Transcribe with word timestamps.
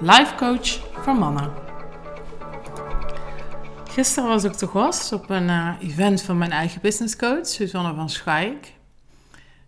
life 0.00 0.34
coach 0.34 0.68
voor 1.02 1.14
mannen. 1.14 1.52
Gisteren 3.88 4.28
was 4.28 4.44
ik 4.44 4.52
te 4.52 4.66
gast 4.66 5.12
op 5.12 5.30
een 5.30 5.48
uh, 5.48 5.74
event 5.80 6.22
van 6.22 6.38
mijn 6.38 6.50
eigen 6.50 6.80
business 6.80 7.16
coach, 7.16 7.46
Suzanne 7.46 7.94
van 7.94 8.10
Schaik. 8.10 8.72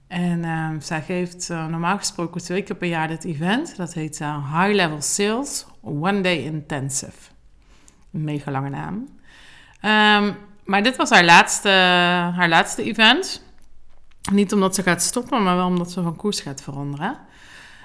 En 0.07 0.45
uh, 0.45 0.71
zij 0.79 1.03
geeft 1.03 1.49
uh, 1.51 1.67
normaal 1.67 1.97
gesproken 1.97 2.41
twee 2.41 2.63
keer 2.63 2.77
per 2.77 2.89
jaar 2.89 3.09
dit 3.09 3.25
event. 3.25 3.77
Dat 3.77 3.95
heet 3.95 4.19
High 4.19 4.73
Level 4.73 5.03
Sales 5.03 5.67
One 5.83 6.21
Day 6.21 6.37
Intensive. 6.37 7.31
Een 8.13 8.25
mega 8.25 8.51
lange 8.51 8.69
naam. 8.69 8.95
Um, 8.95 10.37
maar 10.65 10.83
dit 10.83 10.97
was 10.97 11.11
haar 11.11 11.25
laatste, 11.25 11.69
haar 12.35 12.49
laatste 12.49 12.83
event. 12.83 13.43
Niet 14.33 14.53
omdat 14.53 14.75
ze 14.75 14.83
gaat 14.83 15.03
stoppen, 15.03 15.43
maar 15.43 15.57
wel 15.57 15.67
omdat 15.67 15.91
ze 15.91 16.03
van 16.03 16.17
koers 16.17 16.41
gaat 16.41 16.63
veranderen. 16.63 17.19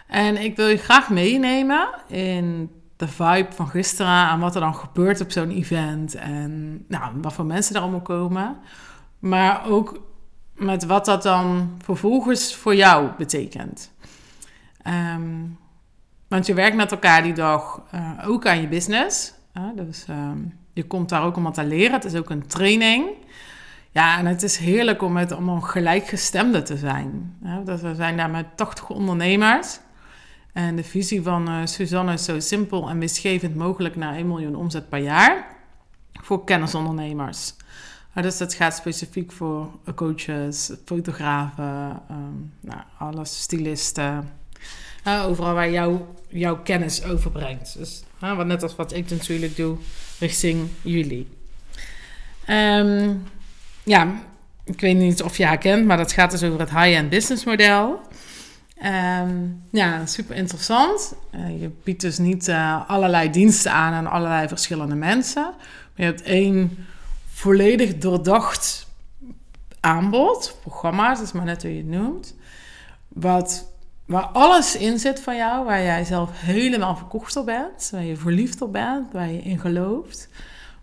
En 0.07 0.38
ik 0.43 0.55
wil 0.55 0.67
je 0.67 0.77
graag 0.77 1.09
meenemen 1.09 1.89
in 2.07 2.71
de 2.96 3.07
vibe 3.07 3.48
van 3.49 3.68
gisteren 3.68 4.29
en 4.29 4.40
wat 4.40 4.55
er 4.55 4.62
dan 4.62 4.76
gebeurt 4.76 5.21
op 5.21 5.32
zo'n 5.32 5.49
event. 5.49 6.15
En 6.15 6.84
nou, 6.87 7.13
wat 7.21 7.34
voor 7.34 7.45
mensen 7.45 7.76
er 7.76 7.82
allemaal 7.82 8.01
komen. 8.01 8.57
Maar 9.20 9.65
ook 9.68 10.01
met 10.55 10.85
wat 10.85 11.05
dat 11.05 11.23
dan 11.23 11.77
vervolgens 11.84 12.55
voor 12.55 12.76
jou 12.76 13.10
betekent. 13.18 13.91
Um, 14.87 15.57
want 16.27 16.45
je 16.45 16.54
werkt 16.54 16.76
met 16.76 16.91
elkaar 16.91 17.23
die 17.23 17.34
dag 17.34 17.82
uh, 17.95 18.10
ook 18.26 18.48
aan 18.48 18.62
je 18.62 18.67
business. 18.67 19.34
Uh, 19.57 19.63
dus 19.76 20.05
um, 20.10 20.57
je 20.73 20.84
komt 20.84 21.10
daar 21.10 21.23
ook 21.23 21.38
om 21.38 21.43
wat 21.43 21.54
te 21.54 21.63
leren. 21.63 21.93
Het 21.93 22.05
is 22.05 22.15
ook 22.15 22.29
een 22.29 22.48
training. 22.48 23.05
Ja, 23.91 24.17
en 24.17 24.26
het 24.26 24.43
is 24.43 24.57
heerlijk 24.57 25.01
om 25.01 25.12
met 25.12 25.32
allemaal 25.32 25.62
gelijkgestemden 25.62 26.63
te 26.63 26.77
zijn. 26.77 27.38
Dus 27.65 27.82
we 27.82 27.95
zijn 27.95 28.17
daar 28.17 28.29
met 28.29 28.45
80 28.55 28.90
ondernemers. 28.90 29.79
En 30.54 30.76
de 30.76 30.84
visie 30.84 31.21
van 31.21 31.49
uh, 31.49 31.65
Suzanne 31.65 32.13
is 32.13 32.23
zo 32.23 32.40
simpel 32.40 32.90
en 32.90 32.98
misgevend 32.98 33.55
mogelijk 33.55 33.96
naar 33.96 34.15
1 34.15 34.27
miljoen 34.27 34.55
omzet 34.55 34.90
per 34.90 34.99
jaar 34.99 35.45
voor 36.12 36.43
kennisondernemers. 36.43 37.54
dus 38.13 38.37
dat 38.37 38.54
gaat 38.54 38.76
specifiek 38.76 39.32
voor 39.32 39.70
coaches, 39.95 40.71
fotografen, 40.85 42.01
um, 42.12 42.54
nou, 42.60 42.82
alles, 42.98 43.41
stylisten. 43.41 44.29
Overal 45.05 45.54
waar 45.54 45.71
jou, 45.71 45.99
jouw 46.27 46.62
kennis 46.62 47.04
overbrengt. 47.04 47.77
Dus 47.77 48.04
wat 48.20 48.45
net 48.45 48.63
als 48.63 48.76
wat 48.76 48.93
ik 48.93 49.10
natuurlijk 49.10 49.55
doe 49.55 49.77
richting 50.20 50.70
jullie. 50.82 51.27
Um, 52.49 53.23
ja, 53.84 54.21
ik 54.63 54.82
weet 54.82 54.98
niet 54.98 55.23
of 55.23 55.38
je 55.38 55.45
haar 55.45 55.57
kent, 55.57 55.85
maar 55.85 55.98
dat 55.98 56.12
gaat 56.12 56.32
dus 56.32 56.43
over 56.43 56.60
het 56.60 56.70
high-end 56.70 57.10
business 57.10 57.43
model. 57.43 58.01
Um, 58.85 59.63
ja, 59.70 60.05
super 60.05 60.35
interessant. 60.35 61.15
Uh, 61.35 61.62
je 61.62 61.71
biedt 61.84 62.01
dus 62.01 62.17
niet 62.17 62.48
uh, 62.48 62.89
allerlei 62.89 63.29
diensten 63.29 63.71
aan 63.71 63.93
aan 63.93 64.07
allerlei 64.07 64.47
verschillende 64.47 64.95
mensen. 64.95 65.44
Maar 65.44 65.56
je 65.95 66.03
hebt 66.03 66.22
één 66.22 66.85
volledig 67.33 67.97
doordacht 67.97 68.88
aanbod, 69.79 70.57
programma's, 70.61 71.17
dat 71.17 71.27
is 71.27 71.33
maar 71.33 71.45
net 71.45 71.61
hoe 71.61 71.72
je 71.72 71.77
het 71.77 71.88
noemt. 71.88 72.35
Wat, 73.07 73.72
waar 74.05 74.23
alles 74.23 74.75
in 74.75 74.99
zit 74.99 75.19
van 75.19 75.35
jou, 75.35 75.66
waar 75.66 75.81
jij 75.81 76.03
zelf 76.03 76.29
helemaal 76.33 76.95
verkocht 76.95 77.35
op 77.35 77.45
bent, 77.45 77.89
waar 77.91 78.03
je 78.03 78.17
verliefd 78.17 78.61
op 78.61 78.72
bent, 78.72 79.13
waar 79.13 79.31
je 79.31 79.41
in 79.41 79.59
gelooft. 79.59 80.29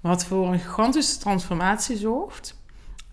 Wat 0.00 0.24
voor 0.24 0.52
een 0.52 0.60
gigantische 0.60 1.18
transformatie 1.18 1.96
zorgt. 1.96 2.54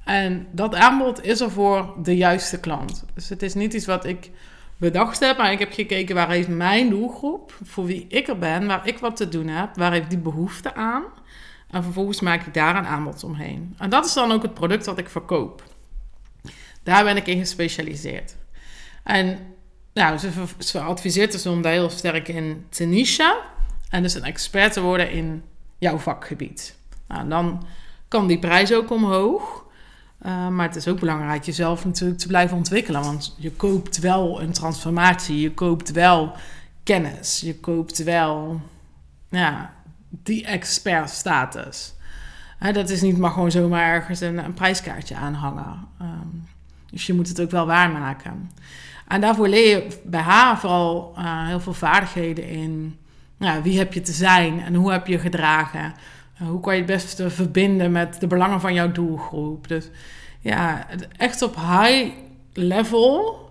En 0.03 0.47
dat 0.51 0.75
aanbod 0.75 1.23
is 1.23 1.39
er 1.39 1.51
voor 1.51 1.93
de 2.03 2.17
juiste 2.17 2.59
klant. 2.59 3.03
Dus 3.13 3.29
het 3.29 3.41
is 3.41 3.53
niet 3.53 3.73
iets 3.73 3.85
wat 3.85 4.05
ik 4.05 4.31
bedacht 4.77 5.19
heb, 5.19 5.37
maar 5.37 5.51
ik 5.51 5.59
heb 5.59 5.73
gekeken 5.73 6.15
waar 6.15 6.29
heeft 6.29 6.47
mijn 6.47 6.89
doelgroep, 6.89 7.57
voor 7.63 7.85
wie 7.85 8.05
ik 8.09 8.27
er 8.27 8.37
ben, 8.37 8.67
waar 8.67 8.87
ik 8.87 8.97
wat 8.97 9.15
te 9.15 9.29
doen 9.29 9.47
heb, 9.47 9.75
waar 9.75 9.91
heeft 9.91 10.09
die 10.09 10.19
behoefte 10.19 10.75
aan. 10.75 11.03
En 11.69 11.83
vervolgens 11.83 12.19
maak 12.19 12.45
ik 12.45 12.53
daar 12.53 12.75
een 12.75 12.85
aanbod 12.85 13.23
omheen. 13.23 13.75
En 13.77 13.89
dat 13.89 14.05
is 14.05 14.13
dan 14.13 14.31
ook 14.31 14.41
het 14.41 14.53
product 14.53 14.85
dat 14.85 14.97
ik 14.97 15.09
verkoop. 15.09 15.63
Daar 16.83 17.03
ben 17.03 17.17
ik 17.17 17.27
in 17.27 17.39
gespecialiseerd. 17.39 18.35
En 19.03 19.39
nou, 19.93 20.17
ze, 20.59 20.79
adviseert 20.79 21.31
dus 21.31 21.45
om 21.45 21.61
daar 21.61 21.71
heel 21.71 21.89
sterk 21.89 22.27
in 22.27 22.65
te 22.69 22.83
nichen. 22.83 23.35
En 23.89 24.01
dus 24.01 24.13
een 24.13 24.23
expert 24.23 24.73
te 24.73 24.81
worden 24.81 25.11
in 25.11 25.43
jouw 25.77 25.97
vakgebied. 25.97 26.77
Nou, 27.07 27.29
dan 27.29 27.65
kan 28.07 28.27
die 28.27 28.39
prijs 28.39 28.73
ook 28.73 28.91
omhoog. 28.91 29.65
Uh, 30.27 30.47
maar 30.47 30.67
het 30.67 30.75
is 30.75 30.87
ook 30.87 30.99
belangrijk 30.99 31.43
jezelf 31.43 31.85
natuurlijk 31.85 32.19
te 32.19 32.27
blijven 32.27 32.57
ontwikkelen. 32.57 33.01
Want 33.01 33.35
je 33.37 33.51
koopt 33.51 33.99
wel 33.99 34.41
een 34.41 34.51
transformatie. 34.51 35.39
Je 35.39 35.53
koopt 35.53 35.91
wel 35.91 36.35
kennis. 36.83 37.39
Je 37.39 37.55
koopt 37.55 38.03
wel 38.03 38.61
die 40.09 40.45
expertstatus. 40.45 41.93
Uh, 42.59 42.73
dat 42.73 42.89
is 42.89 43.01
niet 43.01 43.17
maar 43.17 43.31
gewoon 43.31 43.51
zomaar 43.51 43.93
ergens 43.93 44.19
een, 44.19 44.53
prijskaartje 44.53 45.15
aanhangen. 45.15 45.87
Um, 46.01 46.47
dus 46.89 47.05
je 47.05 47.13
moet 47.13 47.27
het 47.27 47.41
ook 47.41 47.51
wel 47.51 47.65
waarmaken. 47.65 48.51
En 49.07 49.21
daarvoor 49.21 49.47
leer 49.47 49.69
je 49.69 49.99
bij 50.03 50.21
haar 50.21 50.59
vooral 50.59 51.13
uh, 51.17 51.47
heel 51.47 51.59
veel 51.59 51.73
vaardigheden 51.73 52.49
in. 52.49 52.97
Wie 53.63 53.77
heb 53.77 53.93
je 53.93 54.01
te 54.01 54.11
zijn 54.11 54.61
en 54.61 54.73
hoe 54.73 54.91
heb 54.91 55.07
je 55.07 55.19
gedragen? 55.19 55.93
Eh, 56.39 56.47
hoe 56.47 56.59
kan 56.59 56.73
je 56.73 56.81
het 56.81 56.91
beste 56.91 57.29
verbinden 57.29 57.91
met 57.91 58.19
de 58.19 58.27
belangen 58.27 58.61
van 58.61 58.73
jouw 58.73 58.91
doelgroep? 58.91 59.67
Dus 59.67 59.89
ja, 60.39 60.87
echt 61.17 61.41
op 61.41 61.55
high 61.55 62.11
level. 62.53 63.45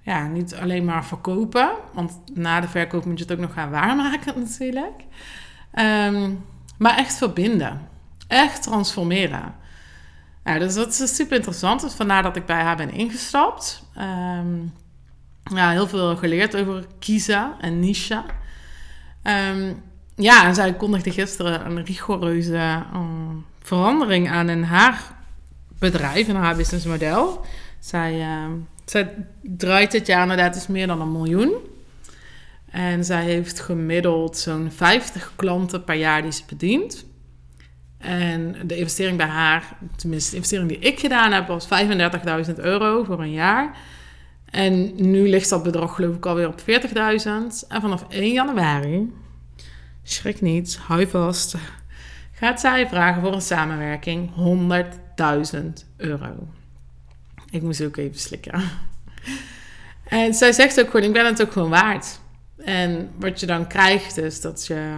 Ja, 0.00 0.26
niet 0.26 0.54
alleen 0.54 0.84
maar 0.84 1.04
verkopen. 1.04 1.70
Want 1.92 2.20
na 2.34 2.60
de 2.60 2.68
verkoop 2.68 3.04
moet 3.04 3.18
je 3.18 3.24
het 3.24 3.32
ook 3.32 3.38
nog 3.38 3.52
gaan 3.52 3.70
waarmaken 3.70 4.38
natuurlijk. 4.40 5.04
Um, 5.74 6.44
maar 6.78 6.96
echt 6.96 7.16
verbinden. 7.16 7.88
Echt 8.26 8.62
transformeren. 8.62 9.54
Ja, 10.44 10.58
dus 10.58 10.74
dat 10.74 10.88
is 10.88 11.16
super 11.16 11.36
interessant. 11.36 11.80
Dus 11.80 11.92
vandaar 11.92 12.22
dat 12.22 12.36
ik 12.36 12.46
bij 12.46 12.62
haar 12.62 12.76
ben 12.76 12.92
ingestapt. 12.92 13.86
Um, 13.98 14.72
ja, 15.44 15.70
heel 15.70 15.88
veel 15.88 16.16
geleerd 16.16 16.56
over 16.56 16.86
kiezen 16.98 17.52
en 17.60 17.80
niche. 17.80 18.22
Um, 19.22 19.82
ja, 20.16 20.54
zij 20.54 20.74
kondigde 20.74 21.10
gisteren 21.10 21.66
een 21.66 21.84
rigoureuze 21.84 22.52
uh, 22.52 22.80
verandering 23.60 24.30
aan 24.30 24.48
in 24.48 24.62
haar 24.62 25.14
bedrijf, 25.78 26.28
in 26.28 26.34
haar 26.34 26.56
businessmodel. 26.56 27.44
Zij, 27.78 28.18
uh, 28.18 28.52
zij 28.84 29.14
draait 29.42 29.90
dit 29.90 30.06
jaar 30.06 30.22
inderdaad 30.22 30.68
meer 30.68 30.86
dan 30.86 31.00
een 31.00 31.12
miljoen. 31.12 31.54
En 32.70 33.04
zij 33.04 33.24
heeft 33.24 33.60
gemiddeld 33.60 34.36
zo'n 34.36 34.70
50 34.70 35.32
klanten 35.36 35.84
per 35.84 35.94
jaar 35.94 36.22
die 36.22 36.32
ze 36.32 36.42
bedient. 36.48 37.04
En 37.98 38.56
de 38.66 38.76
investering 38.76 39.16
bij 39.16 39.26
haar, 39.26 39.76
tenminste 39.96 40.30
de 40.30 40.36
investering 40.36 40.68
die 40.68 40.78
ik 40.78 41.00
gedaan 41.00 41.32
heb, 41.32 41.46
was 41.46 41.68
35.000 42.48 42.54
euro 42.54 43.04
voor 43.04 43.20
een 43.20 43.32
jaar. 43.32 43.76
En 44.50 44.92
nu 45.10 45.28
ligt 45.28 45.50
dat 45.50 45.62
bedrag 45.62 45.94
geloof 45.94 46.16
ik 46.16 46.26
alweer 46.26 46.48
op 46.48 46.60
40.000. 46.60 46.64
En 47.68 47.80
vanaf 47.80 48.04
1 48.08 48.32
januari 48.32 49.12
schrik 50.04 50.40
niet, 50.40 50.76
hou 50.76 51.06
vast, 51.06 51.54
gaat 52.32 52.60
zij 52.60 52.88
vragen 52.88 53.22
voor 53.22 53.32
een 53.32 53.40
samenwerking 53.40 54.30
100.000 55.54 55.60
euro. 55.96 56.48
Ik 57.50 57.62
moest 57.62 57.82
ook 57.82 57.96
even 57.96 58.18
slikken. 58.18 58.62
En 60.04 60.34
zij 60.34 60.52
zegt 60.52 60.80
ook 60.80 60.90
gewoon, 60.90 61.06
ik 61.06 61.12
ben 61.12 61.26
het 61.26 61.42
ook 61.42 61.52
gewoon 61.52 61.70
waard. 61.70 62.20
En 62.56 63.10
wat 63.18 63.40
je 63.40 63.46
dan 63.46 63.66
krijgt 63.66 64.16
is 64.16 64.40
dat 64.40 64.66
je 64.66 64.96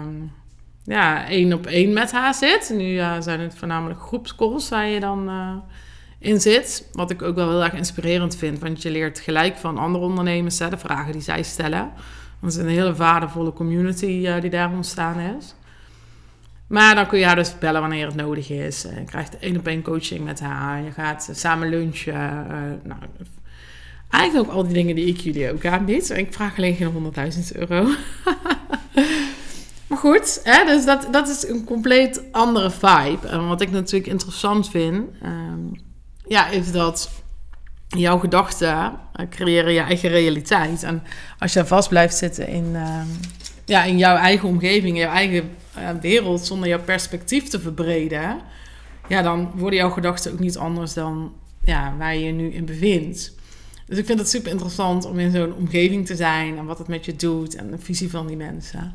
ja, 0.84 1.28
één 1.28 1.52
op 1.52 1.66
één 1.66 1.92
met 1.92 2.12
haar 2.12 2.34
zit. 2.34 2.72
Nu 2.74 2.96
zijn 3.20 3.40
het 3.40 3.54
voornamelijk 3.54 4.00
groepscalls 4.00 4.68
waar 4.68 4.86
je 4.86 5.00
dan 5.00 5.28
uh, 5.28 5.56
in 6.18 6.40
zit. 6.40 6.88
Wat 6.92 7.10
ik 7.10 7.22
ook 7.22 7.34
wel 7.34 7.48
heel 7.48 7.64
erg 7.64 7.72
inspirerend 7.72 8.36
vind. 8.36 8.58
Want 8.58 8.82
je 8.82 8.90
leert 8.90 9.20
gelijk 9.20 9.56
van 9.56 9.78
andere 9.78 10.04
ondernemers 10.04 10.56
de 10.56 10.76
vragen 10.76 11.12
die 11.12 11.22
zij 11.22 11.42
stellen. 11.42 11.92
Dat 12.46 12.54
is 12.54 12.62
een 12.62 12.68
hele 12.68 12.94
waardevolle 12.94 13.52
community 13.52 14.06
uh, 14.06 14.40
die 14.40 14.50
daar 14.50 14.72
ontstaan 14.72 15.18
is. 15.18 15.54
Maar 16.66 16.94
dan 16.94 17.06
kun 17.06 17.18
je 17.18 17.24
haar 17.24 17.36
dus 17.36 17.58
bellen 17.58 17.80
wanneer 17.80 18.06
het 18.06 18.14
nodig 18.14 18.50
is. 18.50 18.82
Je 18.82 19.04
krijgt 19.04 19.38
één 19.38 19.56
op 19.56 19.66
één 19.66 19.82
coaching 19.82 20.24
met 20.24 20.40
haar. 20.40 20.82
Je 20.82 20.90
gaat 20.90 21.30
samen 21.32 21.68
lunchen. 21.68 22.14
Uh, 22.14 22.58
nou, 22.82 23.00
eigenlijk 24.10 24.48
ook 24.48 24.56
al 24.56 24.64
die 24.64 24.72
dingen 24.72 24.94
die 24.94 25.06
ik 25.06 25.20
jullie 25.20 25.52
ook 25.52 25.66
aanbied. 25.66 26.10
Ik 26.10 26.34
vraag 26.34 26.56
alleen 26.56 26.74
geen 26.74 27.12
100.000 27.52 27.68
euro. 27.68 27.88
Maar 29.86 29.98
goed, 29.98 30.40
hè, 30.42 30.64
dus 30.64 30.84
dat, 30.84 31.08
dat 31.10 31.28
is 31.28 31.48
een 31.48 31.64
compleet 31.64 32.22
andere 32.32 32.70
vibe. 32.70 33.26
En 33.28 33.48
wat 33.48 33.60
ik 33.60 33.70
natuurlijk 33.70 34.10
interessant 34.10 34.70
vind, 34.70 35.08
ehm, 35.22 35.60
ja, 36.26 36.48
is 36.48 36.72
dat 36.72 37.10
jouw 37.88 38.18
gedachten 38.18 38.68
uh, 38.68 39.26
creëren 39.30 39.72
je 39.72 39.80
eigen 39.80 40.08
realiteit. 40.08 40.82
En 40.82 41.02
als 41.38 41.52
je 41.52 41.66
vast 41.66 41.88
blijft 41.88 42.16
zitten 42.16 42.48
in, 42.48 42.70
ehm, 42.74 43.06
ja, 43.64 43.84
in 43.84 43.98
jouw 43.98 44.16
eigen 44.16 44.48
omgeving, 44.48 44.98
jouw 44.98 45.12
eigen 45.12 45.50
uh, 45.78 45.90
wereld, 46.00 46.46
zonder 46.46 46.68
jouw 46.68 46.82
perspectief 46.82 47.48
te 47.48 47.60
verbreden, 47.60 48.40
ja, 49.08 49.22
dan 49.22 49.50
worden 49.54 49.78
jouw 49.78 49.90
gedachten 49.90 50.32
ook 50.32 50.38
niet 50.38 50.56
anders 50.56 50.94
dan 50.94 51.32
ja, 51.64 51.94
waar 51.98 52.14
je 52.14 52.24
je 52.24 52.32
nu 52.32 52.52
in 52.52 52.64
bevindt. 52.64 53.34
Dus 53.86 53.98
ik 53.98 54.06
vind 54.06 54.18
het 54.18 54.28
super 54.28 54.50
interessant 54.50 55.04
om 55.04 55.18
in 55.18 55.30
zo'n 55.30 55.54
omgeving 55.54 56.06
te 56.06 56.16
zijn 56.16 56.58
en 56.58 56.64
wat 56.64 56.78
het 56.78 56.88
met 56.88 57.04
je 57.04 57.16
doet 57.16 57.54
en 57.54 57.70
de 57.70 57.78
visie 57.78 58.10
van 58.10 58.26
die 58.26 58.36
mensen. 58.36 58.94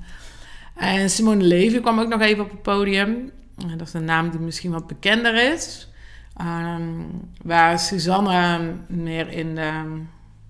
En 0.76 1.10
Simone 1.10 1.44
Levy 1.44 1.80
kwam 1.80 2.00
ook 2.00 2.08
nog 2.08 2.22
even 2.22 2.44
op 2.44 2.52
het 2.52 2.62
podium. 2.62 3.32
Dat 3.78 3.88
is 3.88 3.94
een 3.94 4.06
naam 4.06 4.30
die 4.30 4.40
misschien 4.40 4.72
wat 4.72 4.88
bekender 4.88 5.54
is. 5.54 5.91
Um, 6.42 7.22
waar 7.44 7.80
Suzanne 7.80 8.74
meer 8.88 9.30
in 9.30 9.56
de, 9.56 9.72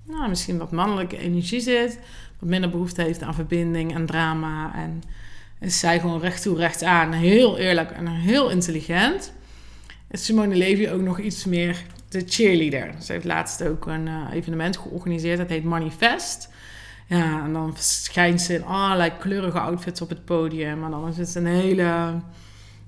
nou, 0.04 0.30
misschien 0.30 0.58
wat 0.58 0.72
mannelijke 0.72 1.18
energie 1.18 1.60
zit. 1.60 2.00
Wat 2.40 2.50
minder 2.50 2.70
behoefte 2.70 3.02
heeft 3.02 3.22
aan 3.22 3.34
verbinding 3.34 3.94
en 3.94 4.06
drama. 4.06 4.76
En 4.76 5.04
is 5.60 5.80
zij 5.80 6.00
gewoon 6.00 6.20
recht 6.20 6.42
toe, 6.42 6.58
recht 6.58 6.84
aan. 6.84 7.12
Heel 7.12 7.58
eerlijk 7.58 7.92
en 7.92 8.08
heel 8.08 8.50
intelligent. 8.50 9.34
Is 10.10 10.26
Simone 10.26 10.56
Levy 10.56 10.90
ook 10.90 11.02
nog 11.02 11.20
iets 11.20 11.46
meer 11.46 11.84
de 12.10 12.24
cheerleader. 12.28 12.94
Ze 13.02 13.12
heeft 13.12 13.26
laatst 13.26 13.64
ook 13.64 13.86
een 13.86 14.08
uh, 14.08 14.28
evenement 14.34 14.78
georganiseerd. 14.78 15.38
Dat 15.38 15.50
heet 15.50 15.64
Manifest. 15.64 16.50
Ja, 17.08 17.44
en 17.44 17.54
dan 17.54 17.74
schijnt 17.78 18.42
ze 18.42 18.54
in 18.54 18.64
allerlei 18.64 19.12
kleurige 19.20 19.60
outfits 19.60 20.02
op 20.02 20.10
het 20.10 20.26
podium. 20.26 20.80
Maar 20.80 20.90
dan 20.90 21.08
is 21.08 21.18
het 21.18 21.36
een 21.36 21.46
hele, 21.46 21.84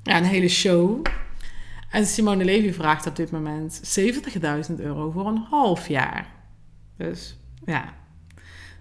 ja, 0.04 0.18
een 0.18 0.24
hele 0.24 0.48
show. 0.48 1.06
En 1.94 2.06
Simone 2.06 2.44
Levy 2.44 2.74
vraagt 2.74 3.07
op 3.07 3.16
dit 3.16 3.31
moment 3.31 4.00
70.000 4.69 4.75
euro 4.78 5.12
voor 5.12 5.28
een 5.28 5.45
half 5.50 5.88
jaar. 5.88 6.28
Dus 6.98 7.38
ja, 7.66 7.94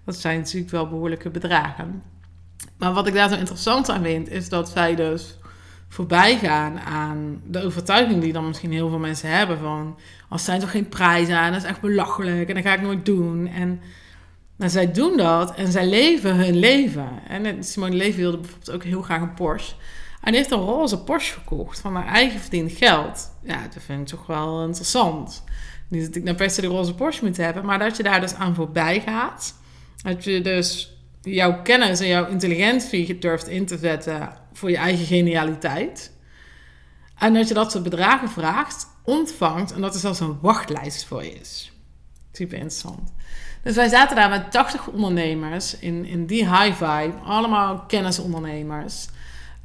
dat 0.04 0.16
zijn 0.16 0.38
natuurlijk 0.38 0.70
wel 0.70 0.88
behoorlijke 0.88 1.30
bedragen. 1.30 2.02
Maar 2.78 2.92
wat 2.92 3.06
ik 3.06 3.14
daar 3.14 3.28
zo 3.28 3.36
interessant 3.36 3.88
aan 3.88 4.02
vind, 4.02 4.28
is 4.30 4.48
dat 4.48 4.68
zij 4.68 4.94
dus 4.94 5.38
voorbij 5.88 6.38
gaan 6.38 6.80
aan 6.80 7.40
de 7.46 7.62
overtuiging 7.62 8.20
die 8.20 8.32
dan 8.32 8.46
misschien 8.46 8.72
heel 8.72 8.88
veel 8.88 8.98
mensen 8.98 9.28
hebben 9.28 9.58
van... 9.58 9.98
als 10.28 10.44
zijn 10.44 10.60
toch 10.60 10.70
geen 10.70 10.88
prijzen 10.88 11.36
aan, 11.36 11.52
dat 11.52 11.62
is 11.62 11.68
echt 11.68 11.80
belachelijk 11.80 12.48
en 12.48 12.54
dat 12.54 12.64
ga 12.64 12.74
ik 12.74 12.82
nooit 12.82 13.04
doen. 13.04 13.46
En 13.46 13.80
zij 14.58 14.92
doen 14.92 15.16
dat 15.16 15.54
en 15.54 15.72
zij 15.72 15.86
leven 15.86 16.36
hun 16.36 16.56
leven. 16.56 17.08
En 17.28 17.64
Simone 17.64 17.96
Levy 17.96 18.16
wilde 18.16 18.38
bijvoorbeeld 18.38 18.70
ook 18.70 18.84
heel 18.84 19.02
graag 19.02 19.20
een 19.20 19.34
Porsche. 19.34 19.74
En 20.22 20.34
heeft 20.34 20.50
een 20.50 20.58
roze 20.58 20.98
Porsche 20.98 21.34
gekocht 21.34 21.80
van 21.80 21.94
haar 21.94 22.06
eigen 22.06 22.40
verdiend 22.40 22.72
geld. 22.72 23.32
Ja, 23.42 23.62
dat 23.62 23.82
vind 23.82 24.00
ik 24.00 24.06
toch 24.16 24.26
wel 24.26 24.64
interessant. 24.64 25.44
Niet 25.88 26.06
dat 26.06 26.14
ik 26.14 26.22
nou 26.22 26.36
per 26.36 26.50
se 26.50 26.60
de 26.60 26.66
roze 26.66 26.94
Porsche 26.94 27.24
moet 27.24 27.36
hebben, 27.36 27.64
maar 27.64 27.78
dat 27.78 27.96
je 27.96 28.02
daar 28.02 28.20
dus 28.20 28.34
aan 28.34 28.54
voorbij 28.54 29.00
gaat. 29.00 29.54
Dat 30.02 30.24
je 30.24 30.40
dus 30.40 30.96
jouw 31.22 31.62
kennis 31.62 32.00
en 32.00 32.06
jouw 32.06 32.28
intelligentie 32.28 33.18
durft 33.18 33.48
in 33.48 33.66
te 33.66 33.78
zetten 33.78 34.32
voor 34.52 34.70
je 34.70 34.76
eigen 34.76 35.06
genialiteit. 35.06 36.12
En 37.18 37.34
dat 37.34 37.48
je 37.48 37.54
dat 37.54 37.70
soort 37.70 37.84
bedragen 37.84 38.28
vraagt, 38.28 38.86
ontvangt 39.04 39.72
en 39.72 39.80
dat 39.80 39.94
er 39.94 40.00
zelfs 40.00 40.20
een 40.20 40.38
wachtlijst 40.40 41.04
voor 41.04 41.24
je 41.24 41.32
is. 41.32 41.72
Super 42.32 42.56
interessant. 42.56 43.12
Dus 43.62 43.74
wij 43.74 43.88
zaten 43.88 44.16
daar 44.16 44.28
met 44.28 44.50
80 44.50 44.86
ondernemers 44.86 45.78
in, 45.78 46.04
in 46.04 46.26
die 46.26 46.48
high 46.48 46.84
vibe, 46.84 47.14
allemaal 47.24 47.80
kennisondernemers. 47.86 49.08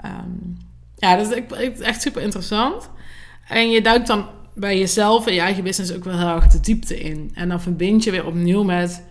Um, 0.06 0.58
ja, 0.96 1.16
dat 1.16 1.32
is 1.32 1.80
echt 1.80 2.02
super 2.02 2.22
interessant. 2.22 2.90
En 3.48 3.70
je 3.70 3.82
duikt 3.82 4.08
dan 4.08 4.30
bij 4.54 4.78
jezelf 4.78 5.28
en 5.28 5.34
je 5.34 5.40
eigen 5.40 5.64
business 5.64 5.94
ook 5.94 6.04
wel 6.04 6.18
heel 6.18 6.36
erg 6.36 6.48
de 6.48 6.60
diepte 6.60 7.00
in. 7.00 7.32
En 7.34 7.50
dan 7.50 7.62
verbind 7.62 8.04
je 8.04 8.12
weer 8.12 8.26
opnieuw 8.26 8.64
met 8.64 9.04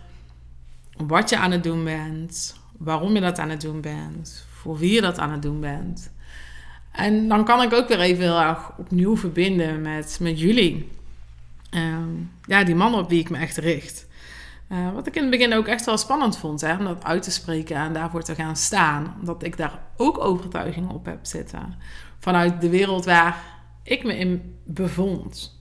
wat 0.97 1.29
je 1.29 1.37
aan 1.37 1.51
het 1.51 1.63
doen 1.63 1.83
bent, 1.83 2.55
waarom 2.77 3.13
je 3.13 3.21
dat 3.21 3.39
aan 3.39 3.49
het 3.49 3.61
doen 3.61 3.81
bent, 3.81 4.45
voor 4.51 4.77
wie 4.77 4.93
je 4.93 5.01
dat 5.01 5.19
aan 5.19 5.31
het 5.31 5.41
doen 5.41 5.59
bent. 5.59 6.11
En 6.91 7.27
dan 7.27 7.45
kan 7.45 7.61
ik 7.61 7.73
ook 7.73 7.87
weer 7.87 7.99
even 7.99 8.23
heel 8.23 8.39
erg 8.39 8.77
opnieuw 8.77 9.17
verbinden 9.17 9.81
met, 9.81 10.17
met 10.21 10.39
jullie. 10.39 10.89
Um, 11.75 12.31
ja, 12.45 12.63
die 12.63 12.75
mannen 12.75 12.99
op 12.99 13.09
wie 13.09 13.19
ik 13.19 13.29
me 13.29 13.37
echt 13.37 13.57
richt. 13.57 14.06
Uh, 14.69 14.93
wat 14.93 15.07
ik 15.07 15.15
in 15.15 15.21
het 15.21 15.31
begin 15.31 15.53
ook 15.53 15.67
echt 15.67 15.85
wel 15.85 15.97
spannend 15.97 16.37
vond, 16.37 16.61
hè, 16.61 16.75
om 16.75 16.83
dat 16.83 17.03
uit 17.03 17.23
te 17.23 17.31
spreken 17.31 17.75
en 17.75 17.93
daarvoor 17.93 18.23
te 18.23 18.35
gaan 18.35 18.55
staan. 18.55 19.15
Omdat 19.19 19.43
ik 19.43 19.57
daar 19.57 19.79
ook 19.97 20.17
overtuigingen 20.17 20.89
op 20.89 21.05
heb 21.05 21.25
zitten. 21.25 21.75
Vanuit 22.19 22.61
de 22.61 22.69
wereld 22.69 23.05
waar 23.05 23.43
ik 23.83 24.03
me 24.03 24.17
in 24.17 24.59
bevond. 24.65 25.55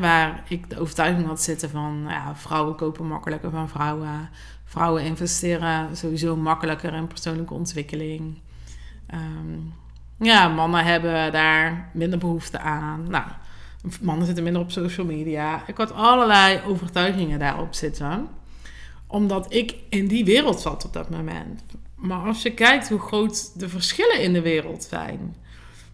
waar 0.00 0.44
ik 0.48 0.70
de 0.70 0.80
overtuiging 0.80 1.26
had 1.26 1.42
zitten 1.42 1.70
van 1.70 2.04
ja, 2.08 2.34
vrouwen 2.34 2.74
kopen 2.74 3.06
makkelijker 3.06 3.50
van 3.50 3.68
vrouwen. 3.68 4.30
Vrouwen 4.64 5.02
investeren 5.02 5.96
sowieso 5.96 6.36
makkelijker 6.36 6.94
in 6.94 7.06
persoonlijke 7.06 7.54
ontwikkeling. 7.54 8.38
Um, 9.14 9.74
ja, 10.18 10.48
mannen 10.48 10.84
hebben 10.84 11.32
daar 11.32 11.90
minder 11.92 12.18
behoefte 12.18 12.58
aan. 12.58 13.04
Nou, 13.08 13.24
Mannen 14.00 14.26
zitten 14.26 14.44
minder 14.44 14.62
op 14.62 14.70
social 14.70 15.06
media. 15.06 15.62
Ik 15.66 15.76
had 15.76 15.92
allerlei 15.92 16.60
overtuigingen 16.66 17.38
daarop 17.38 17.74
zitten. 17.74 18.28
Omdat 19.06 19.54
ik 19.54 19.74
in 19.88 20.06
die 20.06 20.24
wereld 20.24 20.60
zat 20.60 20.84
op 20.84 20.92
dat 20.92 21.10
moment. 21.10 21.62
Maar 21.94 22.26
als 22.26 22.42
je 22.42 22.54
kijkt 22.54 22.88
hoe 22.88 23.00
groot 23.00 23.58
de 23.58 23.68
verschillen 23.68 24.22
in 24.22 24.32
de 24.32 24.40
wereld 24.40 24.84
zijn. 24.84 25.36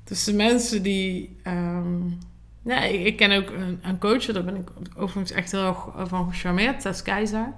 Tussen 0.05 0.37
mensen 0.37 0.83
die. 0.83 1.37
Um, 1.47 2.19
ja, 2.65 2.83
ik, 2.83 3.17
ken 3.17 3.33
ook 3.33 3.51
een, 3.51 3.79
een, 3.83 3.99
coach, 3.99 4.25
daar 4.25 4.45
ben 4.45 4.57
ik 4.57 4.71
overigens 4.97 5.31
echt 5.31 5.53
heel 5.53 5.67
erg 5.67 6.09
van 6.09 6.33
gecharmeerd, 6.33 6.81
Tess 6.81 7.03
Keizer. 7.03 7.53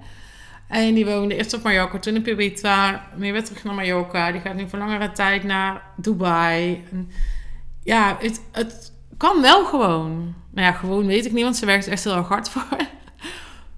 En 0.67 0.93
die 0.93 1.05
woonde 1.05 1.35
eerst 1.35 1.53
op 1.53 1.63
Mallorca, 1.63 1.99
toen 1.99 2.17
op 2.17 2.27
Ibiza, 2.27 3.07
weer 3.15 3.33
weer 3.33 3.43
terug 3.43 3.63
naar 3.63 3.73
Mallorca. 3.73 4.31
Die 4.31 4.41
gaat 4.41 4.55
nu 4.55 4.69
voor 4.69 4.79
langere 4.79 5.11
tijd 5.11 5.43
naar 5.43 5.81
Dubai. 5.95 6.83
Ja, 7.83 8.17
het, 8.19 8.41
het, 8.51 8.91
kan 9.17 9.41
wel 9.41 9.65
gewoon. 9.65 10.35
Nou 10.51 10.67
ja, 10.67 10.71
gewoon 10.73 11.05
weet 11.05 11.25
ik 11.25 11.31
niet, 11.31 11.43
want 11.43 11.57
ze 11.57 11.65
werkt 11.65 11.85
er 11.85 11.91
echt 11.91 12.03
heel 12.03 12.15
erg 12.15 12.27
hard 12.27 12.49
voor. 12.49 12.67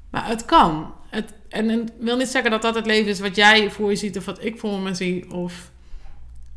Maar 0.09 0.27
het 0.27 0.45
kan. 0.45 0.94
Het, 1.09 1.33
en 1.50 1.69
ik 1.69 1.88
wil 2.00 2.18
niet 2.18 2.27
zeggen 2.27 2.51
dat 2.51 2.62
dat 2.62 2.75
het 2.75 2.86
leven 2.86 3.12
is 3.12 3.19
wat 3.19 3.36
jij 3.36 3.71
voor 3.71 3.89
je 3.89 3.96
ziet 3.96 4.17
of 4.17 4.25
wat 4.25 4.43
ik 4.43 4.60
voor 4.60 4.79
me 4.79 4.93
zie. 4.93 5.31
Of, 5.31 5.72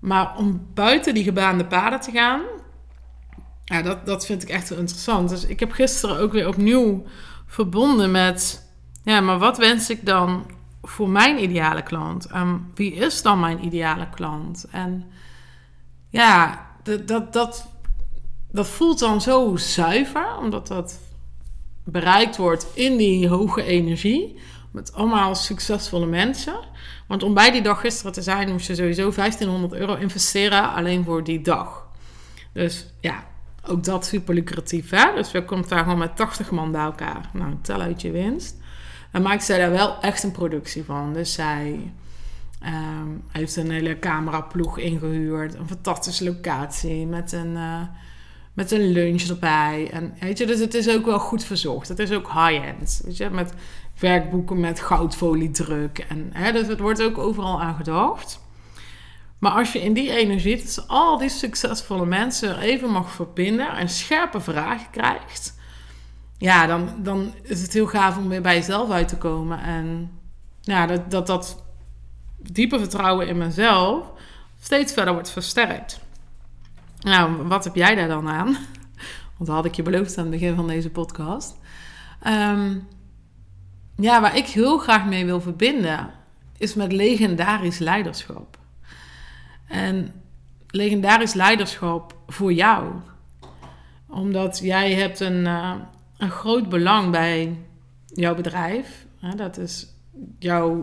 maar 0.00 0.36
om 0.36 0.66
buiten 0.74 1.14
die 1.14 1.24
gebaande 1.24 1.64
paden 1.64 2.00
te 2.00 2.10
gaan, 2.10 2.40
ja, 3.64 3.82
dat, 3.82 4.06
dat 4.06 4.26
vind 4.26 4.42
ik 4.42 4.48
echt 4.48 4.68
heel 4.68 4.78
interessant. 4.78 5.28
Dus 5.28 5.46
ik 5.46 5.60
heb 5.60 5.72
gisteren 5.72 6.18
ook 6.18 6.32
weer 6.32 6.48
opnieuw 6.48 7.04
verbonden 7.46 8.10
met, 8.10 8.68
ja, 9.04 9.20
maar 9.20 9.38
wat 9.38 9.58
wens 9.58 9.90
ik 9.90 10.06
dan 10.06 10.50
voor 10.82 11.08
mijn 11.08 11.42
ideale 11.42 11.82
klant? 11.82 12.26
En 12.26 12.70
wie 12.74 12.92
is 12.92 13.22
dan 13.22 13.40
mijn 13.40 13.64
ideale 13.64 14.08
klant? 14.08 14.66
En 14.70 15.10
ja, 16.08 16.66
dat, 16.82 17.08
dat, 17.08 17.32
dat 17.32 17.71
dat 18.52 18.66
voelt 18.66 18.98
dan 18.98 19.20
zo 19.20 19.56
zuiver, 19.56 20.36
omdat 20.38 20.66
dat 20.66 20.98
bereikt 21.84 22.36
wordt 22.36 22.66
in 22.74 22.96
die 22.96 23.28
hoge 23.28 23.64
energie. 23.64 24.38
Met 24.70 24.92
allemaal 24.92 25.34
succesvolle 25.34 26.06
mensen. 26.06 26.54
Want 27.06 27.22
om 27.22 27.34
bij 27.34 27.50
die 27.50 27.62
dag 27.62 27.80
gisteren 27.80 28.12
te 28.12 28.22
zijn, 28.22 28.52
moest 28.52 28.66
je 28.66 28.74
sowieso 28.74 29.10
1500 29.10 29.72
euro 29.72 29.94
investeren 29.94 30.72
alleen 30.72 31.04
voor 31.04 31.24
die 31.24 31.40
dag. 31.40 31.86
Dus 32.52 32.86
ja, 33.00 33.24
ook 33.66 33.84
dat 33.84 34.06
super 34.06 34.34
lucratief. 34.34 34.90
Hè? 34.90 35.14
Dus 35.14 35.32
we 35.32 35.44
komen 35.44 35.68
daar 35.68 35.82
gewoon 35.82 35.98
met 35.98 36.16
80 36.16 36.50
man 36.50 36.72
bij 36.72 36.82
elkaar. 36.82 37.30
Nou, 37.32 37.54
tel 37.62 37.80
uit 37.80 38.02
je 38.02 38.10
winst. 38.10 38.56
En 39.10 39.22
maakt 39.22 39.44
zij 39.44 39.58
daar 39.58 39.70
wel 39.70 40.00
echt 40.00 40.22
een 40.22 40.32
productie 40.32 40.84
van. 40.84 41.12
Dus 41.12 41.32
zij 41.32 41.92
um, 42.64 43.22
heeft 43.28 43.56
een 43.56 43.70
hele 43.70 43.98
cameraploeg 43.98 44.78
ingehuurd. 44.78 45.54
Een 45.54 45.68
fantastische 45.68 46.24
locatie 46.24 47.06
met 47.06 47.32
een. 47.32 47.52
Uh, 47.56 47.80
met 48.52 48.70
een 48.70 48.92
lunch 48.92 49.22
erbij. 49.22 49.90
En 49.92 50.14
weet 50.20 50.38
je, 50.38 50.46
dus 50.46 50.60
het 50.60 50.74
is 50.74 50.88
ook 50.88 51.04
wel 51.04 51.18
goed 51.18 51.44
verzorgd. 51.44 51.88
Het 51.88 51.98
is 51.98 52.12
ook 52.12 52.32
high-end. 52.32 53.00
Weet 53.04 53.16
je, 53.16 53.30
met 53.30 53.52
werkboeken 53.98 54.60
met 54.60 54.80
goudfoliedruk. 54.80 55.98
En 55.98 56.30
hè, 56.32 56.52
dus 56.52 56.66
het 56.66 56.80
wordt 56.80 57.02
ook 57.02 57.18
overal 57.18 57.60
aan 57.60 57.74
gedacht. 57.74 58.40
Maar 59.38 59.52
als 59.52 59.72
je 59.72 59.82
in 59.82 59.92
die 59.92 60.10
energie, 60.10 60.56
dus 60.56 60.88
al 60.88 61.18
die 61.18 61.28
succesvolle 61.28 62.06
mensen 62.06 62.58
even 62.58 62.90
mag 62.90 63.10
verbinden 63.10 63.76
en 63.76 63.88
scherpe 63.88 64.40
vragen 64.40 64.90
krijgt, 64.90 65.54
ja, 66.38 66.66
dan, 66.66 66.88
dan 66.98 67.34
is 67.42 67.62
het 67.62 67.72
heel 67.72 67.86
gaaf 67.86 68.16
om 68.16 68.28
weer 68.28 68.42
bij 68.42 68.54
jezelf 68.54 68.90
uit 68.90 69.08
te 69.08 69.16
komen. 69.16 69.60
En 69.60 70.10
ja, 70.60 70.86
dat 70.86 71.10
dat, 71.10 71.26
dat 71.26 71.64
diepe 72.36 72.78
vertrouwen 72.78 73.28
in 73.28 73.38
mezelf 73.38 74.06
steeds 74.60 74.92
verder 74.92 75.12
wordt 75.14 75.30
versterkt. 75.30 76.00
Nou, 77.02 77.46
wat 77.46 77.64
heb 77.64 77.74
jij 77.74 77.94
daar 77.94 78.08
dan 78.08 78.28
aan? 78.28 78.46
Want 79.36 79.46
dat 79.46 79.56
had 79.56 79.64
ik 79.64 79.74
je 79.74 79.82
beloofd 79.82 80.18
aan 80.18 80.24
het 80.24 80.32
begin 80.32 80.54
van 80.54 80.66
deze 80.66 80.90
podcast. 80.90 81.56
Ehm, 82.20 82.78
ja, 83.96 84.20
waar 84.20 84.36
ik 84.36 84.46
heel 84.46 84.78
graag 84.78 85.06
mee 85.06 85.24
wil 85.24 85.40
verbinden, 85.40 86.10
is 86.58 86.74
met 86.74 86.92
legendarisch 86.92 87.78
leiderschap. 87.78 88.58
En 89.66 90.12
legendarisch 90.66 91.34
leiderschap 91.34 92.16
voor 92.26 92.52
jou. 92.52 92.92
Omdat 94.08 94.58
jij 94.58 94.94
hebt 94.94 95.20
een, 95.20 95.44
uh, 95.44 95.74
een 96.16 96.30
groot 96.30 96.68
belang 96.68 97.10
bij 97.10 97.58
jouw 98.06 98.34
bedrijf. 98.34 99.06
dat 99.36 99.58
is 99.58 99.86
jouw, 100.38 100.76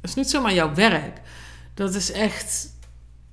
dat 0.00 0.10
is 0.10 0.14
niet 0.14 0.30
zomaar 0.30 0.54
jouw 0.54 0.74
werk. 0.74 1.20
Dat 1.74 1.94
is 1.94 2.12
echt 2.12 2.75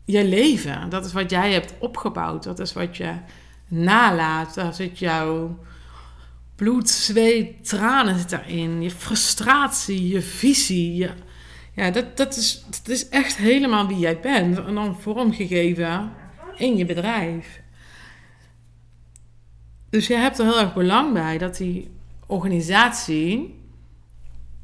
je 0.05 0.25
leven. 0.25 0.89
Dat 0.89 1.05
is 1.05 1.13
wat 1.13 1.29
jij 1.29 1.51
hebt 1.51 1.73
opgebouwd. 1.79 2.43
Dat 2.43 2.59
is 2.59 2.73
wat 2.73 2.97
je 2.97 3.13
nalaat. 3.67 4.53
Daar 4.53 4.73
zit 4.73 4.99
jouw 4.99 5.59
bloed, 6.55 6.89
zweet, 6.89 7.69
tranen 7.69 8.17
zit 8.17 8.29
daarin. 8.29 8.81
Je 8.81 8.91
frustratie, 8.91 10.07
je 10.07 10.21
visie. 10.21 10.95
Je, 10.95 11.09
ja, 11.73 11.91
dat, 11.91 12.17
dat, 12.17 12.35
is, 12.35 12.65
dat 12.69 12.87
is 12.87 13.09
echt 13.09 13.35
helemaal 13.35 13.87
wie 13.87 13.99
jij 13.99 14.19
bent. 14.19 14.65
En 14.65 14.75
dan 14.75 15.01
vormgegeven 15.01 16.11
in 16.57 16.77
je 16.77 16.85
bedrijf. 16.85 17.61
Dus 19.89 20.07
je 20.07 20.15
hebt 20.15 20.39
er 20.39 20.45
heel 20.45 20.59
erg 20.59 20.73
belang 20.73 21.13
bij 21.13 21.37
dat 21.37 21.57
die 21.57 21.91
organisatie 22.25 23.59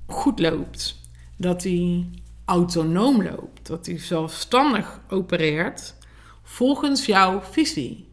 goed 0.06 0.40
loopt. 0.40 1.00
Dat 1.36 1.62
die 1.62 2.10
autonoom 2.50 3.24
loopt. 3.24 3.68
Dat 3.68 3.86
die 3.86 4.00
zelfstandig 4.00 5.00
opereert 5.10 5.96
volgens 6.44 7.06
jouw 7.06 7.42
visie. 7.42 8.08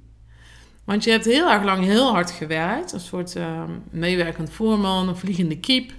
Want 0.85 1.05
je 1.05 1.11
hebt 1.11 1.25
heel 1.25 1.51
erg 1.51 1.63
lang 1.63 1.85
heel 1.85 2.13
hard 2.13 2.31
gewerkt. 2.31 2.93
Een 2.93 3.01
soort 3.01 3.37
uh, 3.37 3.63
meewerkend 3.91 4.51
voorman, 4.51 5.09
een 5.09 5.17
vliegende 5.17 5.61
kiep. 5.61 5.93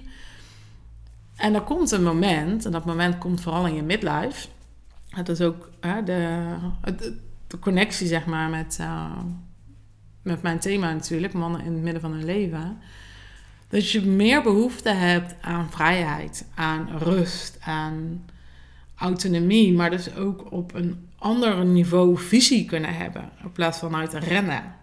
En 1.36 1.54
er 1.54 1.60
komt 1.60 1.90
een 1.90 2.02
moment, 2.02 2.64
en 2.64 2.72
dat 2.72 2.84
moment 2.84 3.18
komt 3.18 3.40
vooral 3.40 3.66
in 3.66 3.74
je 3.74 3.82
midlife. 3.82 4.48
Het 5.08 5.28
is 5.28 5.40
ook 5.40 5.70
de, 6.04 6.56
de, 7.46 7.58
connectie, 7.58 8.06
zeg 8.06 8.26
maar, 8.26 8.48
met, 8.50 8.78
uh, 8.80 9.16
met 10.22 10.42
mijn 10.42 10.58
thema 10.58 10.92
natuurlijk, 10.92 11.32
mannen 11.32 11.64
in 11.64 11.72
het 11.72 11.82
midden 11.82 12.00
van 12.00 12.12
hun 12.12 12.24
leven. 12.24 12.78
Dat 13.68 13.90
je 13.90 14.06
meer 14.06 14.42
behoefte 14.42 14.90
hebt 14.90 15.34
aan 15.40 15.70
vrijheid, 15.70 16.46
aan 16.54 16.88
rust, 16.98 17.58
aan 17.60 18.24
autonomie, 18.96 19.72
maar 19.72 19.90
dus 19.90 20.14
ook 20.14 20.52
op 20.52 20.74
een 20.74 21.08
ander 21.18 21.64
niveau 21.64 22.18
visie 22.18 22.64
kunnen 22.64 22.94
hebben, 22.94 23.30
in 23.42 23.52
plaats 23.52 23.78
van 23.78 23.96
uit 23.96 24.12
rennen. 24.12 24.74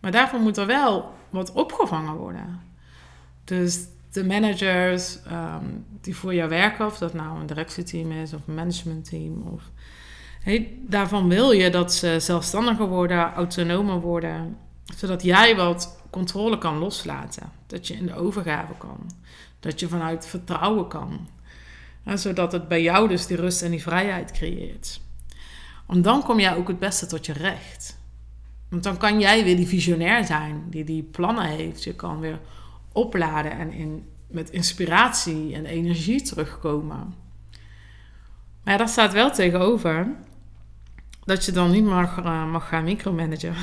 Maar 0.00 0.10
daarvoor 0.10 0.40
moet 0.40 0.56
er 0.56 0.66
wel 0.66 1.12
wat 1.30 1.52
opgevangen 1.52 2.14
worden. 2.14 2.60
Dus 3.44 3.86
de 4.12 4.24
managers 4.24 5.22
ehm, 5.22 5.64
die 6.00 6.16
voor 6.16 6.34
jou 6.34 6.48
werken, 6.48 6.86
of 6.86 6.98
dat 6.98 7.14
nou 7.14 7.40
een 7.40 7.46
directieteam 7.46 8.12
is 8.12 8.32
of 8.32 8.40
een 8.46 8.54
managementteam, 8.54 9.42
of, 9.42 9.62
hey, 10.40 10.72
daarvan 10.86 11.28
wil 11.28 11.50
je 11.52 11.70
dat 11.70 11.94
ze 11.94 12.16
zelfstandiger 12.18 12.86
worden, 12.86 13.32
autonomer 13.32 14.00
worden, 14.00 14.56
zodat 14.96 15.22
jij 15.22 15.56
wat 15.56 15.97
controle 16.10 16.58
kan 16.58 16.78
loslaten. 16.78 17.52
Dat 17.66 17.86
je 17.86 17.94
in 17.94 18.06
de 18.06 18.14
overgave 18.14 18.72
kan. 18.78 19.10
Dat 19.60 19.80
je 19.80 19.88
vanuit 19.88 20.26
vertrouwen 20.26 20.88
kan. 20.88 21.28
zodat 22.14 22.52
het 22.52 22.68
bij 22.68 22.82
jou 22.82 23.08
dus 23.08 23.26
die 23.26 23.36
rust 23.36 23.62
en 23.62 23.70
die 23.70 23.82
vrijheid 23.82 24.32
creëert. 24.32 25.00
Want 25.86 26.04
dan 26.04 26.22
kom 26.22 26.40
jij 26.40 26.56
ook 26.56 26.68
het 26.68 26.78
beste 26.78 27.06
tot 27.06 27.26
je 27.26 27.32
recht. 27.32 27.98
Want 28.68 28.82
dan 28.82 28.96
kan 28.96 29.20
jij 29.20 29.44
weer 29.44 29.56
die 29.56 29.66
visionair 29.66 30.24
zijn, 30.24 30.64
die 30.70 30.84
die 30.84 31.02
plannen 31.02 31.44
heeft. 31.44 31.84
Je 31.84 31.94
kan 31.94 32.20
weer 32.20 32.40
opladen 32.92 33.52
en 33.52 33.72
in, 33.72 34.08
met 34.26 34.50
inspiratie 34.50 35.54
en 35.54 35.66
energie 35.66 36.22
terugkomen. 36.22 37.14
Maar 38.62 38.72
ja, 38.72 38.76
daar 38.76 38.88
staat 38.88 39.12
wel 39.12 39.30
tegenover 39.30 40.16
dat 41.24 41.44
je 41.44 41.52
dan 41.52 41.70
niet 41.70 41.84
mag, 41.84 42.18
uh, 42.18 42.50
mag 42.50 42.68
gaan 42.68 42.84
micromanagen. 42.84 43.54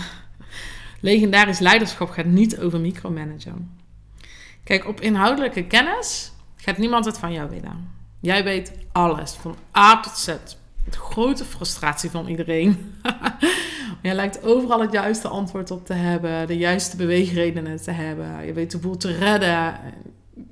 Legendarisch 1.06 1.60
leiderschap 1.60 2.10
gaat 2.10 2.26
niet 2.26 2.60
over 2.60 2.80
micromanagen. 2.80 3.78
Kijk, 4.64 4.88
op 4.88 5.02
inhoudelijke 5.02 5.66
kennis 5.66 6.32
gaat 6.56 6.78
niemand 6.78 7.06
het 7.06 7.18
van 7.18 7.32
jou 7.32 7.50
willen. 7.50 7.90
Jij 8.20 8.44
weet 8.44 8.72
alles, 8.92 9.32
van 9.32 9.56
A 9.78 10.00
tot 10.00 10.18
Z. 10.18 10.26
De 10.26 10.98
grote 10.98 11.46
frustratie 11.46 12.10
van 12.10 12.28
iedereen. 12.28 12.94
Jij 14.02 14.16
lijkt 14.16 14.44
overal 14.44 14.82
het 14.82 14.92
juiste 14.92 15.28
antwoord 15.28 15.72
op 15.72 15.86
te 15.86 15.94
hebben, 15.94 16.48
de 16.48 16.58
juiste 16.58 16.98
beweegredenen 16.98 17.82
te 17.82 17.92
hebben. 17.92 18.46
Je 18.46 18.54
weet 18.54 18.72
de 18.72 18.78
boel 18.78 18.98
te 18.98 19.18
redden. 19.18 19.80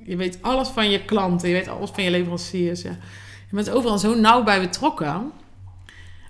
Je 0.03 0.15
weet 0.15 0.37
alles 0.41 0.67
van 0.67 0.89
je 0.89 1.05
klanten, 1.05 1.49
je 1.49 1.55
weet 1.55 1.67
alles 1.67 1.89
van 1.89 2.03
je 2.03 2.11
leveranciers. 2.11 2.81
Ja. 2.81 2.97
Je 3.49 3.55
bent 3.55 3.69
overal 3.69 3.97
zo 3.97 4.15
nauw 4.15 4.43
bij 4.43 4.61
betrokken. 4.61 5.31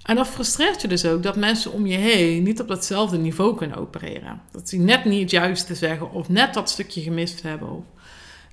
En 0.04 0.16
dat 0.16 0.28
frustreert 0.28 0.82
je 0.82 0.88
dus 0.88 1.06
ook 1.06 1.24
dat 1.24 1.36
mensen 1.36 1.72
om 1.72 1.86
je 1.86 1.98
heen 1.98 2.44
niet 2.44 2.62
op 2.62 2.68
datzelfde 2.68 3.18
niveau 3.18 3.56
kunnen 3.56 3.78
opereren. 3.78 4.42
Dat 4.52 4.70
ze 4.70 4.78
net 4.78 5.06
niet 5.06 5.22
het 5.22 5.32
juiste 5.32 5.76
zeggen 5.76 6.12
of 6.12 6.30
net 6.30 6.54
dat 6.54 6.70
stukje 6.70 7.02
gemist 7.02 7.42
hebben. 7.42 7.86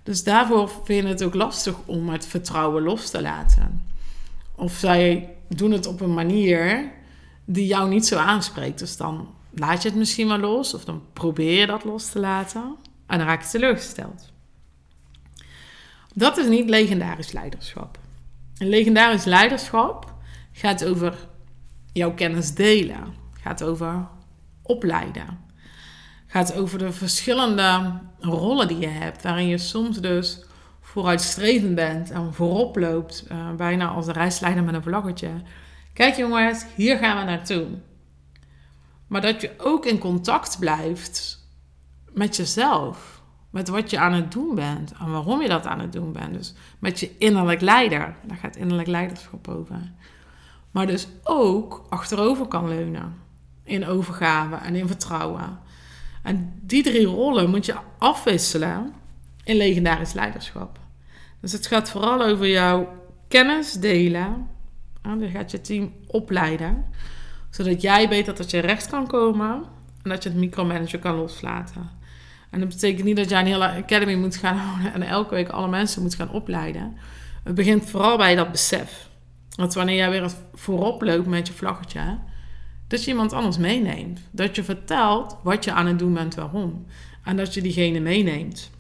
Dus 0.03 0.25
daarvoor 0.25 0.71
vind 0.85 1.03
je 1.03 1.09
het 1.09 1.23
ook 1.23 1.35
lastig 1.35 1.75
om 1.87 2.09
het 2.09 2.27
vertrouwen 2.27 2.83
los 2.83 3.11
te 3.11 3.23
laten. 3.23 3.83
Of 4.55 4.73
zij 4.73 5.35
doen 5.49 5.71
het 5.71 5.87
op 5.87 6.01
een 6.01 6.15
manier 6.15 6.93
die 7.45 7.67
jou 7.67 7.89
niet 7.89 8.07
zo 8.07 8.17
aanspreekt. 8.17 8.79
Dus 8.79 8.97
dan 8.97 9.29
laat 9.51 9.83
je 9.83 9.89
het 9.89 9.99
misschien 9.99 10.29
wel 10.29 10.39
los 10.39 10.75
of 10.75 10.85
dan 10.85 11.03
probeer 11.13 11.61
je 11.61 11.67
dat 11.67 11.85
los 11.85 12.09
te 12.09 12.19
laten 12.19 12.77
en 13.07 13.19
dan 13.19 13.27
raak 13.27 13.43
je 13.43 13.49
teleurgesteld. 13.49 14.33
Dat 16.15 16.37
is 16.37 16.47
niet 16.47 16.69
legendarisch 16.69 17.33
leiderschap. 17.33 17.99
Een 18.59 18.69
legendarisch 18.69 19.25
leiderschap 19.25 20.15
gaat 20.53 20.85
over 20.85 21.29
jouw 21.93 22.15
kennis 22.15 22.55
delen, 22.55 23.15
gaat 23.41 23.63
over 23.63 24.09
opleiden, 24.63 25.39
gaat 26.27 26.55
over 26.55 26.79
de 26.79 26.93
verschillende 26.93 28.01
rollen 28.19 28.69
die 28.69 28.79
je 28.79 28.87
hebt, 28.87 29.23
waarin 29.23 29.47
je 29.47 29.59
soms 29.59 30.01
dus 30.01 30.45
vooruitstrevend 30.81 31.75
bent 31.75 32.11
en 32.11 32.35
voorop 32.35 32.77
loopt, 32.77 33.27
uh, 33.33 33.51
bijna 33.55 33.89
als 33.89 34.07
een 34.07 34.13
reisleider 34.13 34.65
met 34.65 34.75
een 34.75 34.83
vlaggetje. 34.83 35.31
Kijk 35.93 36.17
jongens, 36.17 36.67
hier 36.75 36.97
gaan 36.97 37.19
we 37.19 37.25
naartoe. 37.25 37.67
Maar 39.07 39.21
dat 39.21 39.41
je 39.41 39.55
ook 39.59 39.87
in 39.87 39.99
contact 39.99 40.59
blijft 40.59 41.47
met 42.13 42.37
jezelf. 42.37 43.23
Met 43.51 43.69
wat 43.69 43.91
je 43.91 43.99
aan 43.99 44.13
het 44.13 44.33
doen 44.33 44.55
bent 44.55 44.93
en 45.01 45.11
waarom 45.11 45.43
je 45.43 45.49
dat 45.49 45.67
aan 45.67 45.81
het 45.81 45.93
doen 45.93 46.13
bent. 46.13 46.35
Dus 46.35 46.55
met 46.79 47.01
je 47.01 47.17
innerlijk 47.19 47.61
leider. 47.61 48.17
Daar 48.27 48.37
gaat 48.37 48.57
innerlijk 48.57 48.89
leiderschap 48.89 49.49
over. 49.49 49.93
Maar 50.71 50.87
dus 50.87 51.09
ook 51.23 51.87
achterover 51.89 52.47
kan 52.47 52.69
leunen. 52.69 53.15
In 53.65 53.87
overgave 53.87 54.55
en 54.55 54.75
in 54.75 54.87
vertrouwen. 54.87 55.59
En 56.23 56.61
die 56.63 56.83
drie 56.83 57.07
rollen 57.07 57.51
moet 57.51 57.67
je 57.67 57.75
afwisselen 57.99 58.93
in 59.45 59.57
legendarisch 59.57 60.13
leiderschap. 60.13 60.79
Dus 61.41 61.53
het 61.53 61.67
gaat 61.67 61.91
vooral 61.91 62.23
over 62.23 62.49
jouw 62.49 62.89
kennis 63.29 63.73
delen 63.73 64.49
dan 65.03 65.31
gaat 65.31 65.51
je 65.51 65.61
team 65.61 65.93
opleiden, 66.07 66.85
zodat 67.51 67.83
jij 67.83 68.09
beter 68.09 68.35
tot 68.35 68.51
je 68.51 68.59
recht 68.59 68.89
kan 68.89 69.07
komen 69.07 69.65
en 70.03 70.11
dat 70.11 70.23
je 70.23 70.29
het 70.29 70.39
micromanager 70.39 70.99
kan 70.99 71.15
loslaten. 71.15 71.91
En 72.51 72.61
dat 72.61 72.69
betekent 72.69 73.05
niet 73.05 73.17
dat 73.17 73.29
jij 73.29 73.41
een 73.41 73.47
hele 73.47 73.71
academy 73.71 74.15
moet 74.15 74.37
gaan 74.37 74.57
houden 74.57 74.93
en 74.93 75.03
elke 75.03 75.35
week 75.35 75.49
alle 75.49 75.69
mensen 75.69 76.03
moet 76.03 76.15
gaan 76.15 76.31
opleiden. 76.31 76.97
Het 77.43 77.55
begint 77.55 77.91
vooral 77.91 78.17
bij 78.17 78.35
dat 78.35 78.51
besef. 78.51 79.09
Dat 79.57 79.75
wanneer 79.75 79.97
jij 79.97 80.11
weer 80.11 80.31
voorop 80.55 81.03
loopt 81.03 81.27
met 81.27 81.47
je 81.47 81.53
vlaggetje, 81.53 82.19
dat 82.87 83.05
je 83.05 83.11
iemand 83.11 83.33
anders 83.33 83.59
meeneemt. 83.59 84.21
Dat 84.31 84.57
je 84.57 84.65
vertelt 84.65 85.37
wat 85.43 85.65
je 85.65 85.73
aan 85.73 85.87
het 85.87 85.99
doen 85.99 86.15
bent, 86.15 86.35
waarom. 86.35 86.87
En 87.25 87.37
dat 87.37 87.55
je 87.55 87.63
diegene 87.63 88.01
meeneemt. 88.01 88.71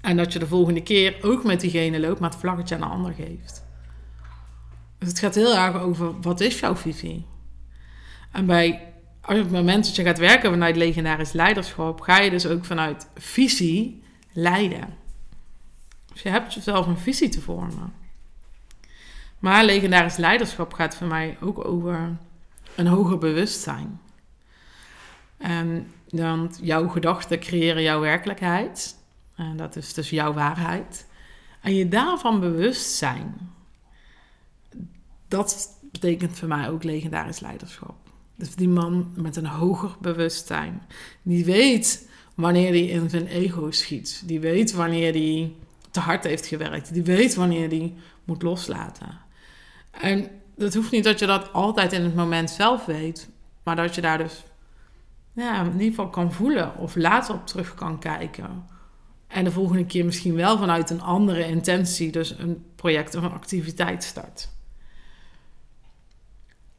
En 0.00 0.16
dat 0.16 0.32
je 0.32 0.38
de 0.38 0.46
volgende 0.46 0.82
keer 0.82 1.16
ook 1.22 1.44
met 1.44 1.60
diegene 1.60 2.00
loopt, 2.00 2.20
maar 2.20 2.30
het 2.30 2.38
vlaggetje 2.38 2.74
aan 2.74 2.82
een 2.82 2.88
ander 2.88 3.12
geeft. 3.12 3.64
Dus 4.98 5.08
het 5.08 5.18
gaat 5.18 5.34
heel 5.34 5.56
erg 5.56 5.80
over 5.80 6.20
wat 6.20 6.40
is 6.40 6.60
jouw 6.60 6.76
visie? 6.76 7.26
En 8.32 8.46
bij 8.46 8.92
op 9.22 9.36
het 9.36 9.50
moment 9.50 9.84
dat 9.84 9.96
je 9.96 10.02
gaat 10.02 10.18
werken 10.18 10.50
vanuit 10.50 10.76
legendarisch 10.76 11.32
leiderschap, 11.32 12.00
ga 12.00 12.18
je 12.18 12.30
dus 12.30 12.46
ook 12.46 12.64
vanuit 12.64 13.08
visie 13.14 14.02
leiden. 14.32 14.94
Dus 16.12 16.22
je 16.22 16.28
hebt 16.28 16.54
jezelf 16.54 16.86
een 16.86 16.98
visie 16.98 17.28
te 17.28 17.40
vormen. 17.40 17.92
Maar 19.38 19.64
legendarisch 19.64 20.16
leiderschap 20.16 20.72
gaat 20.72 20.96
voor 20.96 21.06
mij 21.06 21.36
ook 21.40 21.64
over 21.64 22.16
een 22.74 22.86
hoger 22.86 23.18
bewustzijn. 23.18 24.00
En 25.36 25.92
dan 26.08 26.54
jouw 26.60 26.88
gedachten 26.88 27.40
creëren 27.40 27.82
jouw 27.82 28.00
werkelijkheid. 28.00 28.96
En 29.36 29.56
dat 29.56 29.76
is 29.76 29.94
dus 29.94 30.10
jouw 30.10 30.32
waarheid. 30.32 31.06
En 31.60 31.74
je 31.74 31.88
daarvan 31.88 32.40
bewust 32.40 32.90
zijn 32.90 33.54
dat 35.28 35.78
betekent 35.92 36.38
voor 36.38 36.48
mij 36.48 36.70
ook 36.70 36.82
legendarisch 36.82 37.40
leiderschap. 37.40 37.94
Dus 38.34 38.54
die 38.54 38.68
man 38.68 39.12
met 39.14 39.36
een 39.36 39.46
hoger 39.46 39.96
bewustzijn. 40.00 40.82
Die 41.22 41.44
weet 41.44 42.08
wanneer 42.34 42.68
hij 42.68 42.84
in 42.84 43.10
zijn 43.10 43.26
ego 43.26 43.70
schiet. 43.70 44.22
Die 44.24 44.40
weet 44.40 44.72
wanneer 44.72 45.12
hij 45.12 45.52
te 45.90 46.00
hard 46.00 46.24
heeft 46.24 46.46
gewerkt. 46.46 46.92
Die 46.92 47.02
weet 47.02 47.34
wanneer 47.34 47.68
hij 47.68 47.94
moet 48.24 48.42
loslaten. 48.42 49.18
En 50.00 50.30
het 50.56 50.74
hoeft 50.74 50.90
niet 50.90 51.04
dat 51.04 51.18
je 51.18 51.26
dat 51.26 51.52
altijd 51.52 51.92
in 51.92 52.02
het 52.02 52.14
moment 52.14 52.50
zelf 52.50 52.84
weet, 52.84 53.28
maar 53.62 53.76
dat 53.76 53.94
je 53.94 54.00
daar 54.00 54.18
dus 54.18 54.44
ja, 55.32 55.60
in 55.60 55.72
ieder 55.72 55.88
geval 55.88 56.08
kan 56.08 56.32
voelen 56.32 56.76
of 56.76 56.96
later 56.96 57.34
op 57.34 57.46
terug 57.46 57.74
kan 57.74 57.98
kijken. 57.98 58.64
En 59.26 59.44
de 59.44 59.52
volgende 59.52 59.86
keer 59.86 60.04
misschien 60.04 60.34
wel 60.34 60.58
vanuit 60.58 60.90
een 60.90 61.00
andere 61.00 61.46
intentie, 61.46 62.12
dus 62.12 62.38
een 62.38 62.64
project 62.74 63.14
of 63.14 63.22
een 63.22 63.32
activiteit 63.32 64.04
start. 64.04 64.48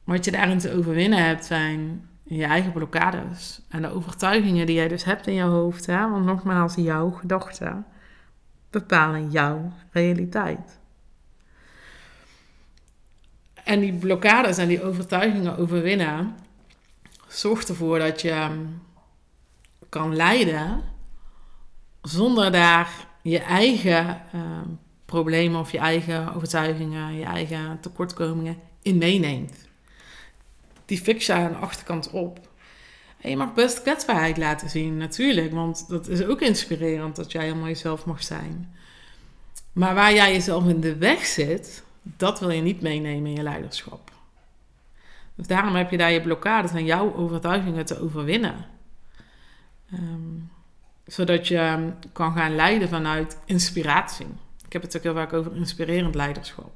Wat 0.04 0.26
je 0.26 0.32
daarin 0.32 0.58
te 0.58 0.74
overwinnen 0.74 1.26
hebt 1.26 1.46
zijn 1.46 2.10
je 2.24 2.46
eigen 2.46 2.72
blokkades 2.72 3.62
en 3.70 3.82
de 3.82 3.94
overtuigingen 3.94 4.66
die 4.66 4.76
jij 4.76 4.88
dus 4.88 5.04
hebt 5.04 5.28
in 5.28 5.34
je 5.34 5.44
hoofd. 5.44 5.86
Hè? 5.86 6.10
Want 6.10 6.26
nogmaals, 6.26 6.76
jouw 6.76 7.10
gedachten 7.10 7.86
bepalen 8.70 9.32
jouw 9.32 9.72
realiteit. 9.92 10.80
En 13.68 13.80
die 13.80 13.94
blokkades 13.94 14.58
en 14.58 14.68
die 14.68 14.84
overtuigingen 14.84 15.58
overwinnen 15.58 16.36
zorgt 17.28 17.70
ervoor 17.70 18.00
dat 18.00 18.22
je 18.22 18.30
ehm, 18.30 18.66
kan 19.90 20.16
leiden 20.16 20.84
zonder 22.02 22.52
daar 22.52 23.08
je 23.22 23.40
eigen 23.40 24.22
uh, 24.36 24.42
problemen 25.06 25.60
of 25.60 25.72
je 25.72 25.78
eigen 25.78 26.34
overtuigingen, 26.34 27.14
je 27.14 27.24
eigen 27.24 27.80
tekortkomingen 27.80 28.58
in 28.82 28.98
meeneemt. 28.98 29.68
Die 30.86 31.00
fix 31.00 31.26
je 31.26 31.34
aan 31.34 31.52
de 31.52 31.58
achterkant 31.58 32.10
op. 32.10 32.50
En 33.22 33.30
je 33.30 33.38
mag 33.38 33.54
best 33.54 33.82
kwetsbaarheid 33.82 34.38
laten 34.38 34.70
zien, 34.70 34.98
natuurlijk, 34.98 35.52
want 35.52 35.90
dat 35.90 36.08
is 36.08 36.24
ook 36.26 36.42
inspirerend 36.42 37.16
dat 37.16 37.32
jij 37.32 37.44
helemaal 37.44 37.68
jezelf 37.68 38.06
mag 38.06 38.24
zijn. 38.24 38.76
Maar 39.74 39.96
waar 39.96 40.14
jij 40.14 40.34
jezelf 40.34 40.68
in 40.68 40.80
de 40.80 40.98
weg 40.98 41.26
zit, 41.26 41.86
dat 42.18 42.40
wil 42.40 42.50
je 42.50 42.62
niet 42.62 42.82
meenemen 42.82 43.30
in 43.30 43.36
je 43.36 43.44
leiderschap. 43.44 44.12
Dus 45.36 45.48
daarom 45.48 45.76
heb 45.76 45.92
je 45.92 45.98
daar 45.98 46.12
je 46.12 46.22
blokkades 46.22 46.72
en 46.72 46.86
jouw 46.86 47.16
overtuigingen 47.16 47.86
te 47.86 48.02
overwinnen. 48.02 48.66
Ehm, 49.92 50.40
zodat 51.06 51.48
je 51.48 51.58
ehm, 51.58 51.90
kan 52.12 52.34
gaan 52.34 52.56
leiden 52.56 52.90
vanuit 52.90 53.40
inspiratie. 53.46 54.28
Ik 54.66 54.74
heb 54.74 54.82
het 54.82 54.98
ook 54.98 55.04
heel 55.04 55.14
vaak 55.14 55.34
over 55.34 55.56
inspirerend 55.56 56.16
leiderschap. 56.16 56.72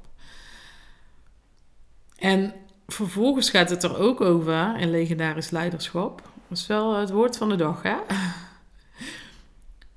En 2.16 2.54
vervolgens 2.86 3.50
gaat 3.50 3.70
het 3.70 3.82
er 3.82 3.96
ook 3.96 4.20
over 4.20 4.78
in 4.78 4.90
legendarisch 4.90 5.50
leiderschap. 5.50 6.22
Dat 6.48 6.58
is 6.58 6.66
wel 6.66 6.96
het 6.96 7.10
woord 7.10 7.36
van 7.36 7.48
de 7.48 7.56
dag, 7.56 7.82
hè? 7.82 7.96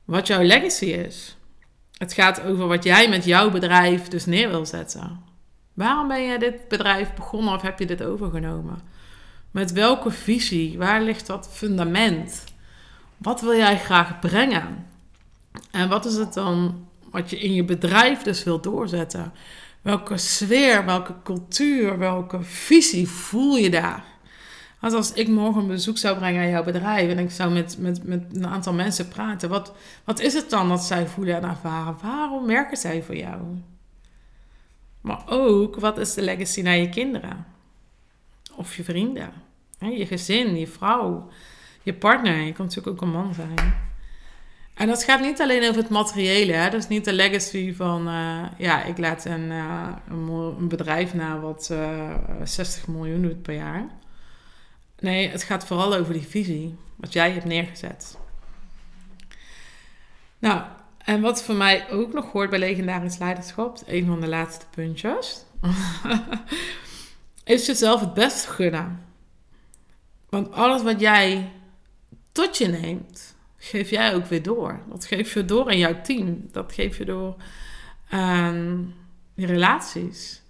Wat 0.06 0.28
jouw 0.28 0.42
legacy 0.44 0.86
is. 0.86 1.38
Het 1.98 2.14
gaat 2.14 2.42
over 2.42 2.68
wat 2.68 2.84
jij 2.84 3.10
met 3.10 3.26
jouw 3.26 3.52
bedrijf 3.52 4.08
dus 4.08 4.26
neer 4.26 4.50
wil 4.50 4.66
zetten. 4.66 5.20
Waarom 5.74 6.08
ben 6.08 6.22
je 6.22 6.40
dit 6.40 6.68
bedrijf 6.68 7.14
begonnen 7.14 7.54
of 7.54 7.62
heb 7.62 7.80
je 7.80 7.86
dit 7.86 8.04
overgenomen? 8.04 8.82
Met 9.52 9.72
welke 9.72 10.12
visie? 10.12 10.78
Waar 10.78 11.02
ligt 11.02 11.28
dat 11.28 11.50
fundament? 11.52 12.44
Wat 13.18 13.42
wil 13.42 13.56
jij 13.56 13.80
graag 13.80 14.20
brengen? 14.20 14.88
En 15.72 15.90
wat 15.90 16.06
is 16.06 16.16
het 16.16 16.34
dan 16.34 16.86
wat 17.12 17.30
je 17.30 17.40
in 17.40 17.54
je 17.54 17.64
bedrijf 17.64 18.22
dus 18.22 18.44
wil 18.44 18.62
doorzetten? 18.62 19.34
Welke 19.82 20.18
sfeer, 20.18 20.86
welke 20.86 21.14
cultuur, 21.24 21.98
welke 21.98 22.44
visie 22.44 23.08
voel 23.08 23.56
je 23.56 23.70
daar? 23.70 24.04
Als 24.94 25.14
ik 25.14 25.28
morgen 25.28 25.62
een 25.62 25.68
bezoek 25.68 25.98
zou 25.98 26.18
brengen 26.18 26.42
aan 26.42 26.50
jouw 26.50 26.64
bedrijf 26.64 27.10
en 27.10 27.20
ik 27.20 27.32
zou 27.32 27.54
met, 27.54 27.78
met, 27.80 28.04
met 28.04 28.24
een 28.34 28.48
aantal 28.48 28.74
mensen 28.74 29.08
praten, 29.08 29.50
wat, 29.50 29.74
wat 30.04 30.20
is 30.20 30.34
het 30.34 30.50
dan 30.50 30.70
dat 30.70 30.84
zij 30.84 31.08
voelen 31.08 31.36
en 31.36 31.44
ervaren? 31.44 31.98
Waarom 32.02 32.48
werken 32.48 32.78
zij 32.78 33.04
voor 33.04 33.16
jou? 33.16 33.42
Maar 35.02 35.24
ook, 35.30 35.80
wat 35.80 35.98
is 35.98 36.14
de 36.14 36.22
legacy 36.22 36.62
naar 36.62 36.78
je 36.78 36.90
kinderen? 36.90 37.46
Of 38.56 38.76
je 38.76 38.84
vrienden? 38.84 39.32
Je 39.80 40.06
gezin, 40.06 40.60
je 40.60 40.68
vrouw, 40.68 41.30
je 41.84 41.94
partner. 41.94 42.36
Je 42.38 42.54
kan 42.54 42.66
natuurlijk 42.66 42.96
ook 42.96 43.02
een 43.02 43.14
man 43.14 43.34
zijn. 43.34 43.74
En 44.74 44.88
dat 44.88 45.04
gaat 45.04 45.22
niet 45.22 45.42
alleen 45.42 45.70
over 45.70 45.82
het 45.82 45.90
materiële. 45.90 46.54
Hè? 46.54 46.70
Dat 46.70 46.80
is 46.80 46.88
niet 46.88 47.06
de 47.06 47.14
legacy 47.14 47.74
van... 47.74 48.08
Uh, 48.08 48.46
ja, 48.58 48.84
ik 48.84 48.98
laat 48.98 49.26
een, 49.26 49.52
uh, 49.52 49.88
een, 50.10 50.68
bedrijf 50.68 51.14
na 51.14 51.40
wat 51.40 51.70
uh, 51.72 52.10
eh, 52.10 52.16
60 52.44 52.88
miljoen 52.88 53.22
doet 53.22 53.42
per 53.42 53.56
jaar. 53.56 53.88
Nee, 55.00 55.30
het 55.30 55.44
gaat 55.44 55.66
vooral 55.66 55.96
over 55.96 56.14
die 56.14 56.28
visie. 56.28 56.76
Wat 56.96 57.14
jij 57.14 57.32
hebt 57.32 57.46
neergezet. 57.46 58.18
Nou, 60.40 60.62
en 60.98 61.22
wat 61.22 61.44
voor 61.44 61.56
mij 61.56 61.90
ook 61.90 62.14
nog 62.14 62.32
hoort 62.32 62.50
bij 62.50 62.60
legendarisch 62.60 63.18
leiderschap, 63.18 63.82
een 63.86 64.06
van 64.06 64.22
de 64.22 64.28
laatste 64.28 64.66
puntjes, 64.70 65.44
is 67.44 67.66
jezelf 67.66 68.00
het 68.00 68.14
best 68.14 68.46
gunnen. 68.46 69.06
Want 70.30 70.52
alles 70.52 70.84
wat 70.84 71.00
jij 71.00 71.52
tot 72.32 72.58
je 72.58 72.68
neemt, 72.68 73.36
geef 73.58 73.90
jij 73.90 74.16
ook 74.16 74.26
weer 74.26 74.44
door. 74.44 74.82
Dat 74.90 75.06
geef 75.06 75.34
je 75.34 75.46
door 75.46 75.72
in 75.72 75.78
jouw 75.78 76.02
team. 76.02 76.48
Dat 76.52 76.74
geef 76.74 76.98
je 76.98 77.06
door 77.06 77.36
aan 78.10 78.94
je 79.34 79.46
relaties. 79.46 80.42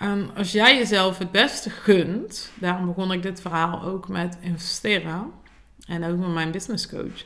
En 0.00 0.30
als 0.34 0.52
jij 0.52 0.76
jezelf 0.76 1.18
het 1.18 1.30
beste 1.30 1.70
gunt, 1.70 2.50
daarom 2.54 2.86
begon 2.86 3.12
ik 3.12 3.22
dit 3.22 3.40
verhaal 3.40 3.82
ook 3.82 4.08
met 4.08 4.38
investeren 4.40 5.30
en 5.86 6.04
ook 6.04 6.18
met 6.18 6.28
mijn 6.28 6.50
business 6.50 6.88
coach. 6.88 7.24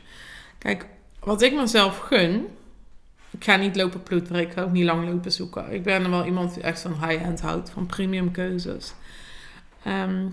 Kijk, 0.58 0.86
wat 1.20 1.42
ik 1.42 1.54
mezelf 1.54 1.98
gun, 1.98 2.46
ik 3.30 3.44
ga 3.44 3.56
niet 3.56 3.76
lopen 3.76 4.02
ploeteren, 4.02 4.40
ik 4.40 4.52
ga 4.52 4.62
ook 4.62 4.72
niet 4.72 4.84
lang 4.84 5.08
lopen 5.08 5.32
zoeken. 5.32 5.72
Ik 5.72 5.82
ben 5.82 6.10
wel 6.10 6.24
iemand 6.24 6.54
die 6.54 6.62
echt 6.62 6.80
van 6.80 6.92
high-end 6.92 7.40
houdt, 7.40 7.70
van 7.70 7.86
premium 7.86 8.30
keuzes. 8.30 8.94
Ehm, 9.82 10.28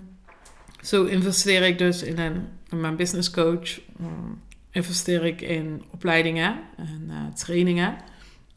zo 0.82 1.06
investeer 1.06 1.64
ik 1.64 1.78
dus 1.78 2.04
in, 2.04 2.20
een, 2.20 2.48
in 2.70 2.80
mijn 2.80 2.96
business 2.96 3.32
coach. 3.32 3.80
Um, 4.02 4.42
investeer 4.72 5.26
ik 5.26 5.42
in 5.42 5.84
opleidingen 5.92 6.60
en 6.78 7.08
uh, 7.10 7.34
trainingen. 7.34 7.96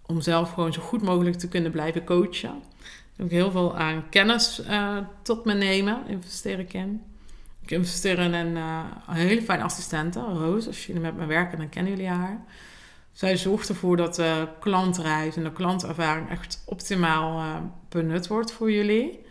Om 0.06 0.20
zelf 0.20 0.52
gewoon 0.52 0.72
zo 0.72 0.82
goed 0.82 1.02
mogelijk 1.02 1.36
te 1.36 1.48
kunnen 1.48 1.70
blijven 1.70 2.04
coachen. 2.04 2.62
Ik 3.16 3.30
heel 3.30 3.50
veel 3.50 3.76
aan 3.76 4.08
kennis 4.08 4.60
uh, 4.60 4.98
tot 5.22 5.44
me 5.44 5.54
nemen, 5.54 6.06
investeer 6.06 6.58
ik 6.58 6.72
in. 6.72 7.02
Ik 7.62 7.70
investeer 7.70 8.18
in 8.18 8.32
een, 8.32 8.56
een 8.56 9.14
hele 9.14 9.42
fijne 9.42 9.62
assistente, 9.62 10.20
Roos. 10.20 10.66
Als 10.66 10.86
jullie 10.86 11.02
met 11.02 11.16
me 11.16 11.26
werken, 11.26 11.58
dan 11.58 11.68
kennen 11.68 11.92
jullie 11.92 12.08
haar. 12.08 12.44
Zij 13.12 13.36
zorgt 13.36 13.68
ervoor 13.68 13.96
dat 13.96 14.14
de 14.14 14.48
klantreis 14.60 15.36
en 15.36 15.44
de 15.44 15.52
klantervaring 15.52 16.30
echt 16.30 16.62
optimaal 16.66 17.40
uh, 17.40 17.56
benut 17.88 18.26
wordt 18.26 18.52
voor 18.52 18.72
jullie. 18.72 19.24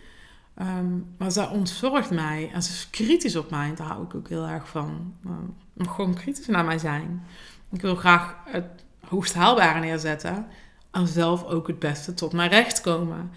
Um, 0.62 1.16
maar 1.18 1.32
zij 1.32 1.48
ontzorgt 1.48 2.10
mij 2.10 2.50
en 2.54 2.64
ze 2.64 2.72
is 2.72 2.90
kritisch 2.90 3.36
op 3.36 3.50
mij. 3.50 3.76
Daar 3.76 3.88
hou 3.88 4.04
ik 4.04 4.16
ook 4.16 4.30
heel 4.30 4.48
erg 4.48 4.68
van. 4.68 5.16
Um, 5.26 5.56
gewoon 5.90 6.14
kritisch 6.14 6.48
naar 6.48 6.66
mij 6.66 6.78
zijn. 6.78 7.24
Ik 7.72 7.82
wil 7.82 7.96
graag 7.96 8.36
het 8.46 8.66
hoogst 9.08 9.34
haalbare 9.34 9.80
neerzetten. 9.80 10.48
En 10.92 11.08
zelf 11.08 11.44
ook 11.44 11.68
het 11.68 11.80
beste 11.80 12.14
tot 12.14 12.34
mijn 12.34 12.50
recht 12.50 12.82
komen. 12.82 13.32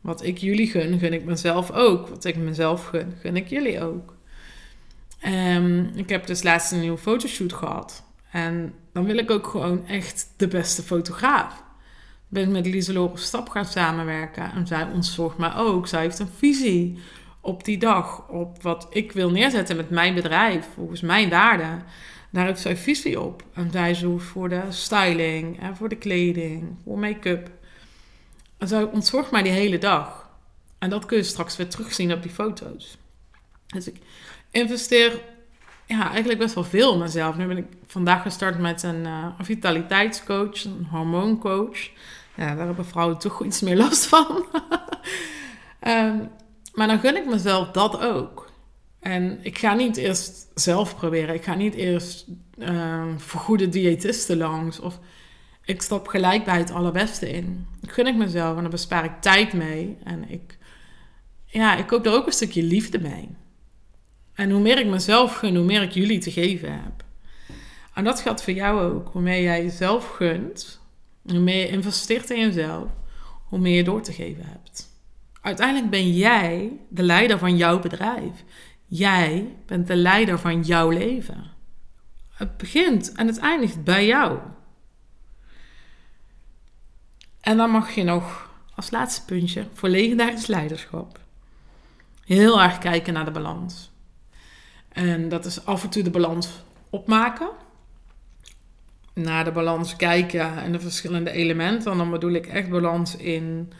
Wat 0.00 0.24
ik 0.24 0.38
jullie 0.38 0.66
gun, 0.66 0.98
gun 0.98 1.12
ik 1.12 1.24
mezelf 1.24 1.70
ook. 1.70 2.08
Wat 2.08 2.24
ik 2.24 2.36
mezelf 2.36 2.86
gun, 2.86 3.14
gun 3.20 3.36
ik 3.36 3.48
jullie 3.48 3.82
ook. 3.82 4.16
Um, 5.26 5.90
ik 5.94 6.08
heb 6.08 6.26
dus 6.26 6.42
laatst 6.42 6.72
een 6.72 6.80
nieuwe 6.80 6.98
fotoshoot 6.98 7.52
gehad. 7.52 8.04
En 8.30 8.74
dan 8.92 9.04
wil 9.04 9.16
ik 9.16 9.30
ook 9.30 9.46
gewoon 9.46 9.86
echt 9.86 10.32
de 10.36 10.48
beste 10.48 10.82
fotograaf. 10.82 11.54
Ik 11.54 12.34
ben 12.34 12.50
met 12.50 12.66
Lieselore 12.66 13.16
Stap 13.16 13.48
gaan 13.48 13.64
samenwerken. 13.64 14.52
En 14.52 14.66
zij 14.66 14.88
ontzorgt 14.94 15.38
mij 15.38 15.54
ook. 15.54 15.86
Zij 15.86 16.00
heeft 16.00 16.18
een 16.18 16.30
visie 16.36 16.98
op 17.40 17.64
die 17.64 17.78
dag. 17.78 18.28
Op 18.28 18.62
wat 18.62 18.86
ik 18.90 19.12
wil 19.12 19.30
neerzetten 19.30 19.76
met 19.76 19.90
mijn 19.90 20.14
bedrijf. 20.14 20.68
Volgens 20.74 21.00
mijn 21.00 21.28
waarden. 21.28 21.82
Daar 22.30 22.46
heeft 22.46 22.60
zij 22.60 22.76
visie 22.76 23.20
op. 23.20 23.42
En 23.52 23.70
zij 23.70 23.94
zorgt 23.94 24.26
voor 24.26 24.48
de 24.48 24.62
styling. 24.68 25.60
En 25.60 25.76
voor 25.76 25.88
de 25.88 25.96
kleding. 25.96 26.76
Voor 26.84 26.98
make-up. 26.98 27.50
Zij 28.58 28.82
ontzorgt 28.82 29.30
mij 29.30 29.42
die 29.42 29.52
hele 29.52 29.78
dag. 29.78 30.28
En 30.78 30.90
dat 30.90 31.06
kun 31.06 31.16
je 31.16 31.22
straks 31.22 31.56
weer 31.56 31.68
terugzien 31.68 32.12
op 32.12 32.22
die 32.22 32.30
foto's. 32.30 32.98
Dus 33.66 33.88
ik 33.88 33.96
investeer 34.50 35.20
ja, 35.86 36.08
eigenlijk 36.08 36.38
best 36.38 36.54
wel 36.54 36.64
veel 36.64 36.92
in 36.92 36.98
mezelf. 36.98 37.36
Nu 37.36 37.46
ben 37.46 37.56
ik 37.56 37.66
vandaag 37.86 38.22
gestart 38.22 38.58
met 38.58 38.82
een, 38.82 39.04
uh, 39.04 39.26
vitaliteitscoach, 39.40 40.64
een 40.64 40.86
hormooncoach. 40.90 41.78
Ja, 42.34 42.54
daar 42.54 42.66
hebben 42.66 42.86
vrouwen 42.86 43.18
toch 43.18 43.44
iets 43.44 43.60
meer 43.60 43.76
last 43.76 44.06
van. 44.06 44.44
um, 45.86 46.30
maar 46.74 46.86
dan 46.86 46.98
gun 46.98 47.16
ik 47.16 47.26
mezelf 47.26 47.70
dat 47.70 48.00
ook. 48.00 48.50
En 49.00 49.38
ik 49.42 49.58
ga 49.58 49.74
niet 49.74 49.96
eerst 49.96 50.48
zelf 50.54 50.96
proberen. 50.96 51.34
Ik 51.34 51.44
ga 51.44 51.54
niet 51.54 51.74
eerst 51.74 52.26
uh, 52.58 53.04
voor 53.16 53.40
goede 53.40 53.68
diëtisten 53.68 54.36
langs. 54.36 54.80
Of 54.80 54.98
ik 55.68 55.82
stap 55.82 56.08
gelijk 56.08 56.44
bij 56.44 56.58
het 56.58 56.70
allerbeste 56.70 57.30
in. 57.30 57.66
Ik 57.82 57.90
gun 57.90 58.06
ik 58.06 58.16
mezelf 58.16 58.56
en 58.56 58.62
dan 58.62 58.70
bespaar 58.70 59.04
ik 59.04 59.20
tijd 59.20 59.52
mee. 59.52 59.96
En 60.04 60.30
ik, 60.30 60.58
ja, 61.44 61.76
ik 61.76 61.86
koop 61.86 62.06
er 62.06 62.12
ook 62.12 62.26
een 62.26 62.32
stukje 62.32 62.62
liefde 62.62 63.00
mee. 63.00 63.28
En 64.34 64.50
hoe 64.50 64.60
meer 64.60 64.78
ik 64.78 64.86
mezelf 64.86 65.36
gun, 65.36 65.56
hoe 65.56 65.64
meer 65.64 65.82
ik 65.82 65.90
jullie 65.90 66.18
te 66.18 66.30
geven 66.30 66.72
heb. 66.72 67.04
En 67.94 68.04
dat 68.04 68.20
geldt 68.20 68.42
voor 68.42 68.52
jou 68.52 68.80
ook. 68.80 69.08
Hoe 69.12 69.22
meer 69.22 69.42
jij 69.42 69.62
jezelf 69.62 70.08
gunt, 70.08 70.80
hoe 71.22 71.38
meer 71.38 71.60
je 71.60 71.68
investeert 71.68 72.30
in 72.30 72.40
jezelf, 72.40 72.88
hoe 73.44 73.58
meer 73.58 73.76
je 73.76 73.84
door 73.84 74.02
te 74.02 74.12
geven 74.12 74.44
hebt. 74.44 74.86
uiteindelijk 75.40 75.90
ben 75.90 76.12
jij 76.12 76.72
de 76.88 77.02
leider 77.02 77.38
van 77.38 77.56
jouw 77.56 77.80
bedrijf. 77.80 78.44
Jij 78.86 79.56
bent 79.66 79.86
de 79.86 79.96
leider 79.96 80.38
van 80.38 80.62
jouw 80.62 80.90
leven. 80.90 81.44
Het 82.28 82.56
begint 82.56 83.12
en 83.12 83.26
het 83.26 83.38
eindigt 83.38 83.84
bij 83.84 84.06
jou. 84.06 84.38
En 87.48 87.56
dan 87.56 87.70
mag 87.70 87.90
je 87.90 88.02
nog 88.02 88.50
als 88.74 88.90
laatste 88.90 89.24
puntje 89.24 89.66
voor 89.72 89.88
legendarisch 89.88 90.46
leiderschap 90.46 91.18
heel 92.24 92.62
erg 92.62 92.78
kijken 92.78 93.12
naar 93.12 93.24
de 93.24 93.30
balans. 93.30 93.90
En 94.88 95.28
dat 95.28 95.44
is 95.44 95.64
af 95.64 95.82
en 95.82 95.88
toe 95.88 96.02
de 96.02 96.10
balans 96.10 96.48
opmaken. 96.90 97.50
Naar 99.12 99.44
de 99.44 99.52
balans 99.52 99.96
kijken 99.96 100.56
en 100.58 100.72
de 100.72 100.80
verschillende 100.80 101.30
elementen. 101.30 101.92
En 101.92 101.98
dan 101.98 102.10
bedoel 102.10 102.32
ik 102.32 102.46
echt 102.46 102.68
balans 102.68 103.16
in 103.16 103.72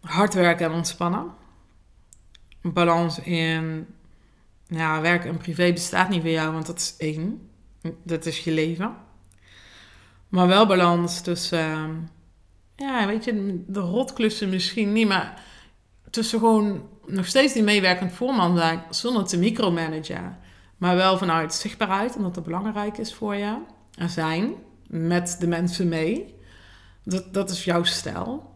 hard 0.00 0.34
werken 0.34 0.66
en 0.66 0.72
ontspannen. 0.72 1.26
Balans 2.62 3.18
in 3.18 3.86
ja, 4.66 5.00
werk 5.00 5.24
en 5.24 5.36
privé 5.36 5.72
bestaat 5.72 6.08
niet 6.08 6.20
voor 6.20 6.30
jou, 6.30 6.52
want 6.52 6.66
dat 6.66 6.78
is 6.78 6.94
één. 6.98 7.48
Dat 8.02 8.26
is 8.26 8.44
je 8.44 8.50
leven. 8.50 8.96
Maar 10.28 10.46
wel 10.46 10.66
balans 10.66 11.20
tussen, 11.20 11.68
uh, 11.68 11.88
ja, 12.76 13.06
weet 13.06 13.24
je, 13.24 13.64
de 13.66 13.80
rotklussen 13.80 14.48
misschien 14.48 14.92
niet, 14.92 15.08
maar 15.08 15.42
tussen 16.10 16.38
gewoon 16.38 16.88
nog 17.06 17.26
steeds 17.26 17.52
die 17.52 17.62
meewerkend 17.62 18.12
voorman 18.12 18.56
zijn 18.56 18.82
zonder 18.90 19.24
te 19.24 19.38
micromanagen. 19.38 20.38
Maar 20.76 20.96
wel 20.96 21.18
vanuit 21.18 21.54
zichtbaarheid, 21.54 22.16
omdat 22.16 22.34
dat 22.34 22.44
belangrijk 22.44 22.98
is 22.98 23.14
voor 23.14 23.34
je. 23.34 23.56
En 23.94 24.10
zijn 24.10 24.54
met 24.86 25.36
de 25.40 25.46
mensen 25.46 25.88
mee. 25.88 26.34
Dat, 27.04 27.34
dat 27.34 27.50
is 27.50 27.64
jouw 27.64 27.84
stijl. 27.84 28.50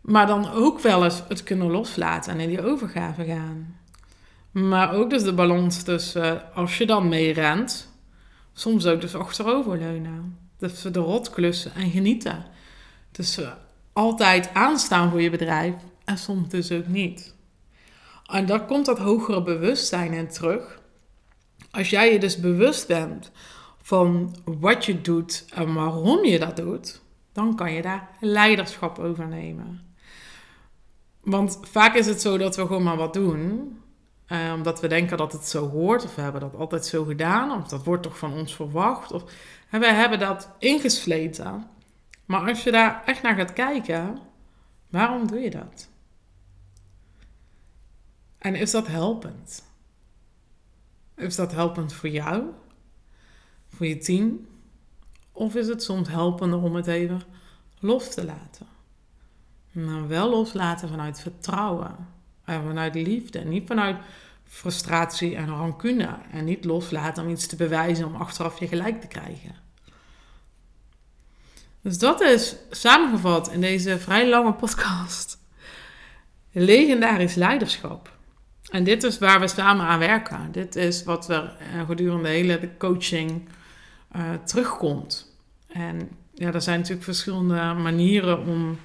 Maar 0.00 0.26
dan 0.26 0.50
ook 0.50 0.80
wel 0.80 1.04
eens 1.04 1.22
het 1.28 1.42
kunnen 1.42 1.70
loslaten 1.70 2.32
en 2.32 2.40
in 2.40 2.48
die 2.48 2.62
overgave 2.62 3.24
gaan. 3.24 3.76
Maar 4.50 4.92
ook 4.92 5.10
dus 5.10 5.22
de 5.22 5.34
balans 5.34 5.82
tussen 5.82 6.54
als 6.54 6.78
je 6.78 6.86
dan 6.86 7.08
meerent, 7.08 7.92
soms 8.52 8.86
ook 8.86 9.00
dus 9.00 9.14
achteroverleunen. 9.14 10.38
Tussen 10.58 10.92
de 10.92 10.98
rotklussen 10.98 11.74
en 11.74 11.90
genieten. 11.90 12.44
Tussen 13.16 13.58
altijd 13.92 14.50
aanstaan 14.54 15.10
voor 15.10 15.22
je 15.22 15.30
bedrijf 15.30 15.74
en 16.04 16.18
soms 16.18 16.48
dus 16.48 16.72
ook 16.72 16.86
niet. 16.86 17.34
En 18.26 18.46
daar 18.46 18.64
komt 18.64 18.86
dat 18.86 18.98
hogere 18.98 19.42
bewustzijn 19.42 20.12
in 20.12 20.28
terug. 20.28 20.80
Als 21.70 21.90
jij 21.90 22.12
je 22.12 22.18
dus 22.18 22.40
bewust 22.40 22.86
bent 22.86 23.30
van 23.82 24.36
wat 24.44 24.84
je 24.84 25.00
doet 25.00 25.44
en 25.54 25.74
waarom 25.74 26.24
je 26.24 26.38
dat 26.38 26.56
doet, 26.56 27.00
dan 27.32 27.56
kan 27.56 27.72
je 27.72 27.82
daar 27.82 28.08
leiderschap 28.20 28.98
over 28.98 29.28
nemen. 29.28 29.94
Want 31.20 31.58
vaak 31.62 31.94
is 31.94 32.06
het 32.06 32.20
zo 32.20 32.38
dat 32.38 32.56
we 32.56 32.66
gewoon 32.66 32.82
maar 32.82 32.96
wat 32.96 33.12
doen, 33.12 33.78
eh, 34.26 34.52
omdat 34.54 34.80
we 34.80 34.88
denken 34.88 35.16
dat 35.16 35.32
het 35.32 35.48
zo 35.48 35.68
hoort, 35.68 36.04
of 36.04 36.14
we 36.14 36.20
hebben 36.20 36.40
dat 36.40 36.54
altijd 36.54 36.86
zo 36.86 37.04
gedaan, 37.04 37.62
of 37.62 37.68
dat 37.68 37.84
wordt 37.84 38.02
toch 38.02 38.18
van 38.18 38.32
ons 38.32 38.54
verwacht, 38.54 39.12
of 39.12 39.24
en 39.70 39.80
wij 39.80 39.94
hebben 39.94 40.18
dat 40.18 40.50
ingesleten. 40.58 41.74
Maar 42.26 42.48
als 42.48 42.62
je 42.62 42.70
daar 42.70 43.02
echt 43.04 43.22
naar 43.22 43.34
gaat 43.34 43.52
kijken, 43.52 44.18
waarom 44.88 45.26
doe 45.26 45.38
je 45.38 45.50
dat? 45.50 45.88
En 48.38 48.54
is 48.54 48.70
dat 48.70 48.86
helpend? 48.86 49.64
Is 51.14 51.36
dat 51.36 51.52
helpend 51.52 51.92
voor 51.92 52.08
jou? 52.08 52.44
Voor 53.68 53.86
je 53.86 53.98
team? 53.98 54.46
Of 55.32 55.54
is 55.54 55.68
het 55.68 55.82
soms 55.82 56.08
helpender 56.08 56.62
om 56.62 56.74
het 56.74 56.86
even 56.86 57.22
los 57.78 58.14
te 58.14 58.24
laten? 58.24 58.66
Maar 59.72 60.08
wel 60.08 60.30
loslaten 60.30 60.88
vanuit 60.88 61.20
vertrouwen. 61.20 61.96
En 62.44 62.62
vanuit 62.62 62.94
liefde. 62.94 63.44
Niet 63.44 63.66
vanuit 63.66 63.96
frustratie 64.44 65.36
en 65.36 65.48
rancune. 65.48 66.18
En 66.30 66.44
niet 66.44 66.64
loslaten 66.64 67.24
om 67.24 67.30
iets 67.30 67.46
te 67.46 67.56
bewijzen 67.56 68.06
om 68.06 68.14
achteraf 68.14 68.58
je 68.58 68.68
gelijk 68.68 69.00
te 69.00 69.06
krijgen. 69.06 69.65
Dus 71.86 71.98
dat 71.98 72.20
is 72.20 72.56
samengevat 72.70 73.52
in 73.52 73.60
deze 73.60 73.98
vrij 73.98 74.28
lange 74.28 74.52
podcast. 74.52 75.38
Legendarisch 76.52 77.34
leiderschap. 77.34 78.16
En 78.70 78.84
dit 78.84 79.02
is 79.02 79.18
waar 79.18 79.40
we 79.40 79.48
samen 79.48 79.86
aan 79.86 79.98
werken. 79.98 80.48
Dit 80.52 80.76
is 80.76 81.04
wat 81.04 81.28
er 81.28 81.56
uh, 81.74 81.86
gedurende 81.86 82.22
de 82.22 82.28
hele 82.28 82.70
coaching 82.78 83.48
uh, 84.16 84.22
terugkomt. 84.44 85.36
En 85.66 86.08
ja, 86.34 86.52
er 86.52 86.62
zijn 86.62 86.78
natuurlijk 86.78 87.04
verschillende 87.04 87.54
manieren 87.82 88.46
om 88.46 88.78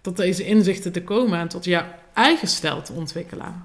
tot 0.00 0.16
deze 0.16 0.44
inzichten 0.44 0.92
te 0.92 1.02
komen 1.02 1.38
en 1.38 1.48
tot 1.48 1.64
je 1.64 1.84
eigen 2.12 2.48
stijl 2.48 2.82
te 2.82 2.92
ontwikkelen. 2.92 3.62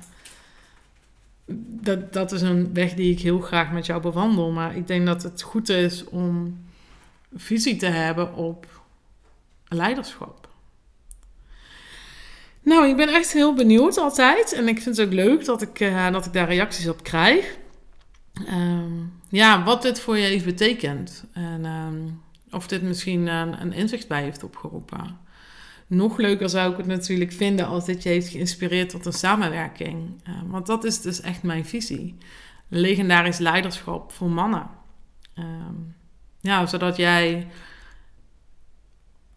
Dat, 1.81 2.13
dat 2.13 2.31
is 2.31 2.41
een 2.41 2.73
weg 2.73 2.93
die 2.93 3.11
ik 3.11 3.19
heel 3.19 3.39
graag 3.39 3.71
met 3.71 3.85
jou 3.85 4.01
bewandel. 4.01 4.51
Maar 4.51 4.75
ik 4.75 4.87
denk 4.87 5.05
dat 5.05 5.23
het 5.23 5.41
goed 5.41 5.69
is 5.69 6.03
om 6.03 6.57
visie 7.33 7.75
te 7.75 7.85
hebben 7.85 8.33
op 8.33 8.81
leiderschap. 9.67 10.47
Nou, 12.61 12.87
ik 12.87 12.95
ben 12.95 13.09
echt 13.09 13.33
heel 13.33 13.53
benieuwd 13.53 13.97
altijd. 13.97 14.53
En 14.53 14.67
ik 14.67 14.81
vind 14.81 14.97
het 14.97 15.07
ook 15.07 15.13
leuk 15.13 15.45
dat 15.45 15.61
ik, 15.61 15.79
uh, 15.79 16.11
dat 16.11 16.25
ik 16.25 16.33
daar 16.33 16.47
reacties 16.47 16.87
op 16.87 17.03
krijg. 17.03 17.57
Um, 18.49 19.13
ja, 19.29 19.63
wat 19.63 19.81
dit 19.81 19.99
voor 19.99 20.17
je 20.17 20.27
even 20.27 20.45
betekent. 20.45 21.23
En 21.33 21.65
um, 21.65 22.21
of 22.51 22.67
dit 22.67 22.81
misschien 22.81 23.27
een, 23.27 23.61
een, 23.61 23.73
inzicht 23.73 24.07
bij 24.07 24.23
heeft 24.23 24.43
opgeroepen. 24.43 25.17
Nog 25.87 26.17
leuker 26.17 26.49
zou 26.49 26.71
ik 26.71 26.77
het 26.77 26.85
natuurlijk 26.85 27.31
vinden 27.31 27.67
als 27.67 27.85
dit 27.85 28.03
je 28.03 28.09
heeft 28.09 28.27
geïnspireerd 28.27 28.89
tot 28.89 29.05
een 29.05 29.13
samenwerking. 29.13 30.21
Uh, 30.29 30.35
want 30.45 30.65
dat 30.65 30.83
is 30.83 31.01
dus 31.01 31.21
echt 31.21 31.43
mijn 31.43 31.65
visie. 31.65 32.17
Legendarisch 32.67 33.37
leiderschap 33.37 34.11
voor 34.11 34.29
mannen. 34.29 34.69
Um, 35.39 35.95
ja, 36.39 36.65
zodat 36.65 36.97
jij 36.97 37.47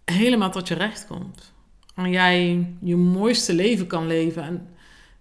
helemaal 0.04 0.50
tot 0.50 0.68
je 0.68 0.74
recht 0.74 1.06
komt 1.06 1.52
en 1.94 2.10
jij 2.10 2.66
je 2.80 2.96
mooiste 2.96 3.54
leven 3.54 3.86
kan 3.86 4.06
leven. 4.06 4.42
En 4.42 4.68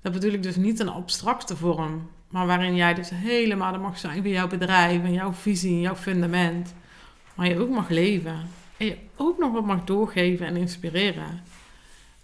dat 0.02 0.14
bedoel 0.14 0.32
ik 0.32 0.44
dus 0.44 0.56
niet 0.56 0.80
een 0.80 0.90
abstracte 0.90 1.56
vorm, 1.56 2.10
maar 2.30 2.48
waarin 2.48 2.76
jij 2.76 2.94
dus 2.94 3.10
helemaal 3.10 3.74
er 3.74 3.80
mag 3.80 3.98
zijn 3.98 4.22
van 4.22 4.32
jouw 4.32 4.48
bedrijf 4.48 5.04
en 5.04 5.14
jouw 5.14 5.34
visie 5.34 5.80
jouw 5.80 5.96
fundament. 5.96 6.74
Maar 7.36 7.48
je 7.48 7.60
ook 7.60 7.70
mag 7.70 7.90
leven. 7.90 8.48
En 8.78 8.86
je 8.86 8.98
ook 9.16 9.38
nog 9.38 9.52
wat 9.52 9.66
mag 9.66 9.84
doorgeven 9.84 10.46
en 10.46 10.58
inspireren. 10.58 11.44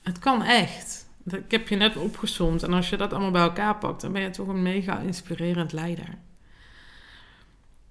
Het 0.03 0.19
kan 0.19 0.43
echt. 0.43 1.07
Ik 1.25 1.51
heb 1.51 1.67
je 1.67 1.75
net 1.75 1.97
opgezomd. 1.97 2.63
En 2.63 2.73
als 2.73 2.89
je 2.89 2.97
dat 2.97 3.11
allemaal 3.11 3.31
bij 3.31 3.41
elkaar 3.41 3.75
pakt, 3.75 4.01
dan 4.01 4.11
ben 4.11 4.21
je 4.21 4.29
toch 4.29 4.47
een 4.47 4.61
mega 4.61 4.99
inspirerend 4.99 5.71
leider. 5.71 6.17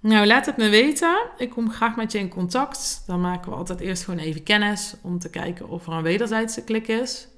Nou, 0.04 0.26
laat 0.26 0.46
het 0.46 0.56
me 0.56 0.68
weten. 0.68 1.26
Ik 1.36 1.50
kom 1.50 1.70
graag 1.70 1.96
met 1.96 2.12
je 2.12 2.18
in 2.18 2.28
contact. 2.28 3.02
Dan 3.06 3.20
maken 3.20 3.50
we 3.50 3.56
altijd 3.56 3.80
eerst 3.80 4.04
gewoon 4.04 4.20
even 4.20 4.42
kennis 4.42 4.94
om 5.00 5.18
te 5.18 5.30
kijken 5.30 5.68
of 5.68 5.86
er 5.86 5.92
een 5.92 6.02
wederzijdse 6.02 6.64
klik 6.64 6.88
is. 6.88 7.28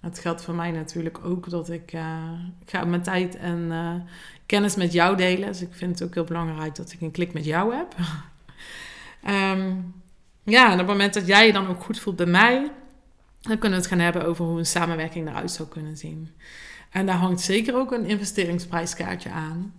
Het 0.00 0.18
geldt 0.18 0.42
voor 0.42 0.54
mij 0.54 0.70
natuurlijk 0.70 1.24
ook 1.24 1.50
dat 1.50 1.70
ik, 1.70 1.92
ik 2.62 2.70
ga 2.70 2.84
mijn 2.84 3.02
tijd 3.02 3.36
en 3.36 3.58
uh, 3.58 3.94
kennis 4.46 4.76
met 4.76 4.92
jou 4.92 5.16
delen. 5.16 5.48
Dus 5.48 5.62
ik 5.62 5.72
vind 5.72 5.98
het 5.98 6.08
ook 6.08 6.14
heel 6.14 6.24
belangrijk 6.24 6.74
dat 6.74 6.92
ik 6.92 7.00
een 7.00 7.10
klik 7.10 7.32
met 7.32 7.44
jou 7.44 7.74
heb. 7.74 7.94
um, 9.28 9.94
ja, 10.54 10.66
en 10.66 10.72
op 10.72 10.78
het 10.78 10.86
moment 10.86 11.14
dat 11.14 11.26
jij 11.26 11.46
je 11.46 11.52
dan 11.52 11.68
ook 11.68 11.82
goed 11.82 12.00
voelt 12.00 12.16
bij 12.16 12.26
mij, 12.26 12.70
dan 13.40 13.58
kunnen 13.58 13.78
we 13.78 13.84
het 13.84 13.92
gaan 13.94 14.04
hebben 14.04 14.26
over 14.26 14.44
hoe 14.44 14.58
een 14.58 14.66
samenwerking 14.66 15.28
eruit 15.28 15.50
zou 15.50 15.68
kunnen 15.68 15.96
zien. 15.96 16.30
En 16.90 17.06
daar 17.06 17.16
hangt 17.16 17.40
zeker 17.40 17.76
ook 17.76 17.92
een 17.92 18.06
investeringsprijskaartje 18.06 19.30
aan. 19.30 19.72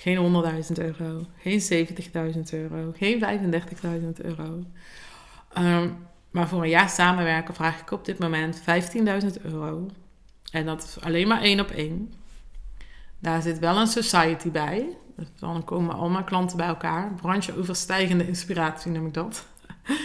Geen 0.00 0.44
100.000 0.64 0.84
euro, 0.84 1.26
geen 1.38 1.86
70.000 2.34 2.40
euro, 2.50 2.92
geen 2.96 3.20
35.000 3.20 4.24
euro. 4.24 4.64
Um, 5.58 5.96
maar 6.30 6.48
voor 6.48 6.62
een 6.62 6.68
jaar 6.68 6.88
samenwerken 6.88 7.54
vraag 7.54 7.80
ik 7.80 7.90
op 7.90 8.04
dit 8.04 8.18
moment 8.18 8.60
15.000 8.60 9.42
euro. 9.42 9.86
En 10.52 10.66
dat 10.66 10.82
is 10.82 11.04
alleen 11.04 11.28
maar 11.28 11.40
één 11.40 11.60
op 11.60 11.70
één. 11.70 12.12
Daar 13.18 13.42
zit 13.42 13.58
wel 13.58 13.76
een 13.76 13.86
society 13.86 14.50
bij. 14.50 14.96
Dus 15.16 15.28
dan 15.38 15.64
komen 15.64 15.94
al 15.94 16.08
mijn 16.08 16.24
klanten 16.24 16.56
bij 16.56 16.66
elkaar. 16.66 17.14
Brancheoverstijgende 17.14 18.26
inspiratie 18.26 18.90
noem 18.90 19.06
ik 19.06 19.14
dat. 19.14 19.46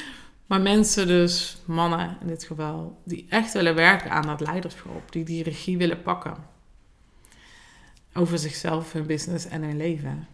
Maar 0.46 0.62
mensen 0.62 1.08
dus, 1.08 1.58
mannen 1.66 2.18
in 2.22 2.28
dit 2.28 2.44
geval, 2.44 3.02
die 3.06 3.26
echt 3.30 3.54
willen 3.54 3.76
werken 3.76 4.12
aan 4.12 4.26
dat 4.26 4.40
leiderschap. 4.40 5.12
Die 5.12 5.24
die 5.24 5.44
regie 5.44 5.78
willen 5.78 6.02
pakken 6.02 6.53
over 8.14 8.40
zichzelf, 8.40 8.94
hun 8.94 9.06
business 9.06 9.48
en 9.48 9.64
hun 9.64 9.78
leven. 9.78 10.28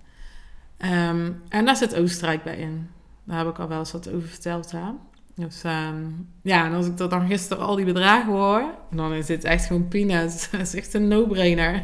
Ehm, 0.78 1.32
en 1.50 1.65
daar 1.65 1.76
zit 1.76 1.96
Oostenrijk 1.96 2.44
bij 2.44 2.58
in. 2.58 2.89
Daar 3.24 3.38
heb 3.38 3.48
ik 3.48 3.60
al 3.60 3.68
wel 3.68 3.80
eens 3.80 3.92
wat 3.92 4.10
over 4.10 4.28
verteld. 4.28 4.72
Hè? 4.72 4.92
Dus 5.36 5.63
um, 5.63 6.30
ja, 6.42 6.65
en 6.65 6.74
als 6.74 6.86
ik 6.86 6.98
dan 6.98 7.28
gisteren 7.28 7.65
al 7.65 7.76
die 7.76 7.86
bedragen 7.86 8.32
hoor, 8.32 8.63
dan 8.92 9.13
is 9.13 9.26
dit 9.26 9.44
echt 9.44 9.65
gewoon 9.65 9.88
peanuts. 9.88 10.50
Dat 10.52 10.62
is 10.62 10.76
echt 10.76 10.94
een 10.94 11.08
no-brainer. 11.08 11.84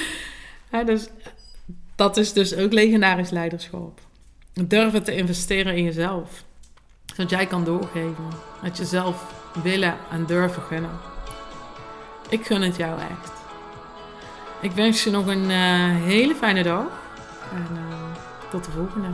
dus 0.86 1.08
dat 1.94 2.16
is 2.16 2.32
dus 2.32 2.56
ook 2.56 2.72
legendarisch 2.72 3.30
leiderschap. 3.30 4.00
Durven 4.52 5.02
te 5.02 5.14
investeren 5.14 5.76
in 5.76 5.84
jezelf. 5.84 6.44
Zodat 7.06 7.30
jij 7.30 7.46
kan 7.46 7.64
doorgeven. 7.64 8.28
Met 8.62 8.76
jezelf 8.76 9.34
willen 9.62 9.96
en 10.10 10.26
durven 10.26 10.62
gunnen. 10.62 10.98
Ik 12.28 12.46
gun 12.46 12.62
het 12.62 12.76
jou 12.76 13.00
echt. 13.00 13.32
Ik 14.60 14.72
wens 14.72 15.04
je 15.04 15.10
nog 15.10 15.26
een 15.26 15.50
hele 15.94 16.34
fijne 16.34 16.62
dag. 16.62 16.86
En 17.52 17.78
tot 18.50 18.64
de 18.64 18.70
volgende. 18.70 19.08